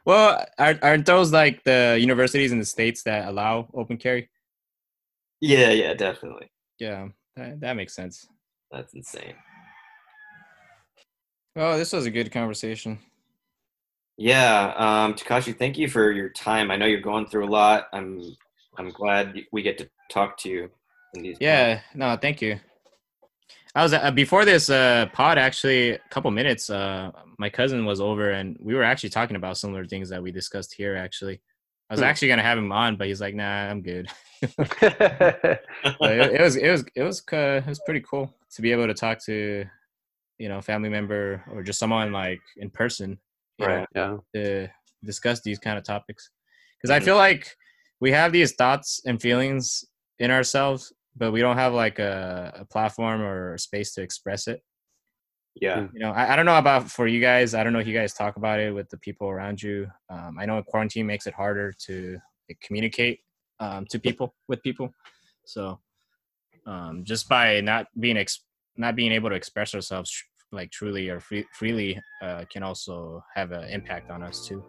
Well, 0.06 0.46
aren't, 0.56 0.82
aren't 0.84 1.04
those 1.04 1.32
like 1.32 1.64
the 1.64 1.98
universities 2.00 2.52
in 2.52 2.60
the 2.60 2.64
states 2.64 3.02
that 3.02 3.28
allow 3.28 3.68
open 3.74 3.96
carry? 3.96 4.30
yeah, 5.40 5.70
yeah, 5.70 5.94
definitely. 5.94 6.48
Yeah, 6.78 7.08
that, 7.34 7.60
that 7.60 7.76
makes 7.76 7.94
sense. 7.94 8.28
That's 8.70 8.94
insane. 8.94 9.34
Well, 11.56 11.76
this 11.76 11.92
was 11.92 12.06
a 12.06 12.10
good 12.10 12.30
conversation. 12.30 13.00
Yeah, 14.16 14.72
um, 14.76 15.14
Takashi, 15.14 15.56
thank 15.56 15.76
you 15.76 15.88
for 15.88 16.12
your 16.12 16.30
time. 16.30 16.70
I 16.70 16.76
know 16.76 16.86
you're 16.86 17.00
going 17.00 17.26
through 17.26 17.46
a 17.46 17.50
lot. 17.50 17.88
I'm 17.92 18.36
I'm 18.78 18.90
glad 18.90 19.34
we 19.52 19.62
get 19.62 19.76
to 19.78 19.90
talk 20.08 20.38
to 20.38 20.48
you. 20.48 20.70
In 21.14 21.22
these 21.22 21.38
Yeah, 21.40 21.80
no, 21.94 22.16
thank 22.16 22.40
you. 22.40 22.60
I 23.76 23.82
was 23.82 23.92
uh, 23.92 24.10
before 24.10 24.46
this 24.46 24.70
uh, 24.70 25.04
pod 25.12 25.36
actually 25.36 25.90
a 25.90 25.98
couple 26.08 26.30
minutes. 26.30 26.70
Uh, 26.70 27.10
my 27.38 27.50
cousin 27.50 27.84
was 27.84 28.00
over 28.00 28.30
and 28.30 28.56
we 28.58 28.74
were 28.74 28.82
actually 28.82 29.10
talking 29.10 29.36
about 29.36 29.58
similar 29.58 29.84
things 29.84 30.08
that 30.08 30.22
we 30.22 30.32
discussed 30.32 30.72
here. 30.72 30.96
Actually, 30.96 31.42
I 31.90 31.92
was 31.92 32.00
Hmm. 32.00 32.04
actually 32.06 32.28
gonna 32.28 32.42
have 32.42 32.56
him 32.56 32.72
on, 32.72 32.96
but 32.96 33.06
he's 33.06 33.20
like, 33.20 33.34
"Nah, 33.34 33.68
I'm 33.70 33.82
good." 33.82 34.08
it, 34.40 35.60
it 36.00 36.40
was 36.40 36.56
it 36.56 36.70
was 36.70 36.84
it 36.94 37.02
was 37.02 37.22
uh, 37.30 37.60
it 37.62 37.66
was 37.66 37.78
pretty 37.80 38.00
cool 38.00 38.34
to 38.54 38.62
be 38.62 38.72
able 38.72 38.86
to 38.86 38.94
talk 38.94 39.22
to, 39.26 39.66
you 40.38 40.48
know, 40.48 40.62
family 40.62 40.88
member 40.88 41.44
or 41.52 41.62
just 41.62 41.78
someone 41.78 42.12
like 42.12 42.40
in 42.56 42.70
person, 42.70 43.18
you 43.58 43.66
know, 43.66 43.84
Right. 43.94 44.20
to 44.34 44.68
discuss 45.04 45.42
these 45.42 45.58
kind 45.58 45.76
of 45.76 45.84
topics. 45.84 46.30
Because 46.78 46.90
I 46.90 46.98
Mhm. 46.98 47.04
feel 47.04 47.16
like 47.16 47.54
we 48.00 48.10
have 48.12 48.32
these 48.32 48.54
thoughts 48.54 49.02
and 49.04 49.20
feelings 49.20 49.84
in 50.18 50.30
ourselves, 50.30 50.94
but 51.16 51.32
we 51.32 51.40
don't 51.40 51.56
have 51.56 51.72
like 51.72 51.98
a, 51.98 52.52
a 52.60 52.64
platform 52.66 53.22
or 53.22 53.54
a 53.54 53.58
space 53.58 53.92
to 53.94 54.02
express 54.02 54.46
it. 54.46 54.62
Yeah. 55.60 55.86
You 55.92 56.00
know, 56.00 56.10
I, 56.10 56.32
I 56.32 56.36
don't 56.36 56.44
know 56.44 56.58
about 56.58 56.90
for 56.90 57.06
you 57.06 57.20
guys. 57.20 57.54
I 57.54 57.64
don't 57.64 57.72
know 57.72 57.78
if 57.78 57.86
you 57.86 57.94
guys 57.94 58.12
talk 58.12 58.36
about 58.36 58.60
it 58.60 58.74
with 58.74 58.90
the 58.90 58.98
people 58.98 59.28
around 59.28 59.62
you. 59.62 59.88
Um, 60.10 60.36
I 60.38 60.44
know 60.44 60.62
quarantine 60.62 61.06
makes 61.06 61.26
it 61.26 61.32
harder 61.32 61.72
to 61.86 62.18
like, 62.48 62.60
communicate 62.60 63.20
um, 63.58 63.86
to 63.90 63.98
people 63.98 64.34
with 64.48 64.62
people. 64.62 64.90
So 65.46 65.80
um, 66.66 67.04
just 67.04 67.28
by 67.28 67.60
not 67.60 67.86
being 67.98 68.18
ex- 68.18 68.44
not 68.76 68.96
being 68.96 69.12
able 69.12 69.30
to 69.30 69.36
express 69.36 69.74
ourselves 69.74 70.10
tr- 70.10 70.24
like 70.52 70.70
truly 70.70 71.08
or 71.08 71.20
free- 71.20 71.46
freely 71.54 71.98
uh, 72.22 72.44
can 72.52 72.62
also 72.62 73.22
have 73.34 73.52
an 73.52 73.64
impact 73.70 74.10
on 74.10 74.22
us 74.22 74.46
too. 74.46 74.62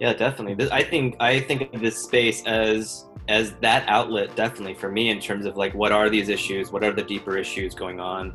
Yeah, 0.00 0.12
definitely. 0.12 0.54
This, 0.54 0.70
I 0.70 0.82
think 0.82 1.16
I 1.20 1.40
think 1.40 1.72
of 1.74 1.80
this 1.80 2.02
space 2.02 2.44
as 2.46 3.06
as 3.28 3.54
that 3.60 3.88
outlet 3.88 4.36
definitely 4.36 4.74
for 4.74 4.90
me 4.90 5.10
in 5.10 5.20
terms 5.20 5.46
of 5.46 5.56
like 5.56 5.74
what 5.74 5.92
are 5.92 6.08
these 6.10 6.28
issues? 6.28 6.70
What 6.70 6.84
are 6.84 6.92
the 6.92 7.02
deeper 7.02 7.36
issues 7.36 7.74
going 7.74 7.98
on 7.98 8.32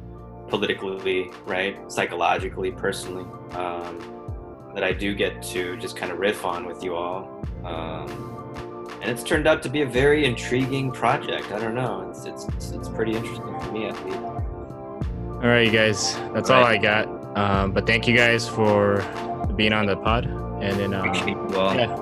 politically, 0.49 1.29
right? 1.45 1.91
Psychologically, 1.91 2.71
personally, 2.71 3.25
um, 3.55 4.71
that 4.75 4.83
I 4.83 4.91
do 4.91 5.15
get 5.15 5.41
to 5.43 5.77
just 5.77 5.95
kind 5.95 6.11
of 6.11 6.19
riff 6.19 6.45
on 6.45 6.65
with 6.65 6.83
you 6.83 6.95
all. 6.95 7.45
Um, 7.63 8.89
and 9.01 9.09
it's 9.09 9.23
turned 9.23 9.47
out 9.47 9.63
to 9.63 9.69
be 9.69 9.81
a 9.81 9.85
very 9.85 10.25
intriguing 10.25 10.91
project. 10.91 11.51
I 11.51 11.59
don't 11.59 11.73
know. 11.73 12.07
It's 12.09 12.25
it's 12.25 12.45
it's, 12.49 12.71
it's 12.71 12.89
pretty 12.89 13.13
interesting 13.13 13.59
for 13.59 13.71
me 13.71 13.85
at 13.85 14.05
least. 14.05 14.17
All 14.17 15.47
right, 15.47 15.65
you 15.65 15.71
guys. 15.71 16.15
That's 16.33 16.49
all 16.49 16.63
I 16.63 16.77
got. 16.77 17.07
Um, 17.35 17.71
but 17.71 17.87
thank 17.87 18.07
you 18.07 18.15
guys 18.15 18.47
for 18.47 19.01
being 19.55 19.73
on 19.73 19.87
the 19.87 19.95
pod, 19.95 20.25
and 20.61 20.79
then 20.79 20.93
Appreciate 20.93 21.29
you 21.29 21.55
all. 21.59 21.73
yeah, 21.75 21.95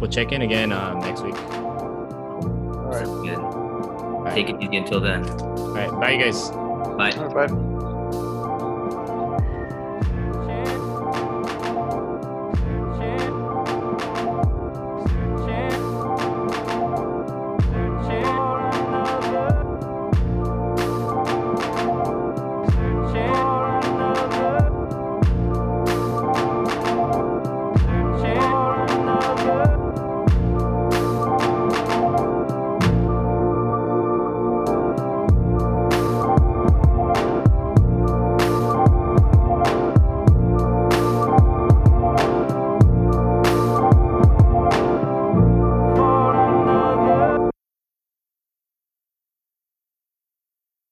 we'll 0.00 0.10
check 0.10 0.32
in 0.32 0.42
again 0.42 0.72
um, 0.72 0.98
next 1.00 1.22
week. 1.22 1.34
all 1.34 2.90
right 2.90 3.04
Good. 3.04 3.38
All 3.38 4.22
right. 4.24 4.34
Take 4.34 4.48
it 4.50 4.62
easy 4.62 4.76
until 4.76 5.00
then. 5.00 5.28
All 5.28 5.74
right, 5.74 5.90
bye, 6.00 6.10
you 6.12 6.24
guys. 6.24 6.50
Bye. 6.50 7.12
all 7.16 7.28
right 7.28 7.48
bye 7.48 7.71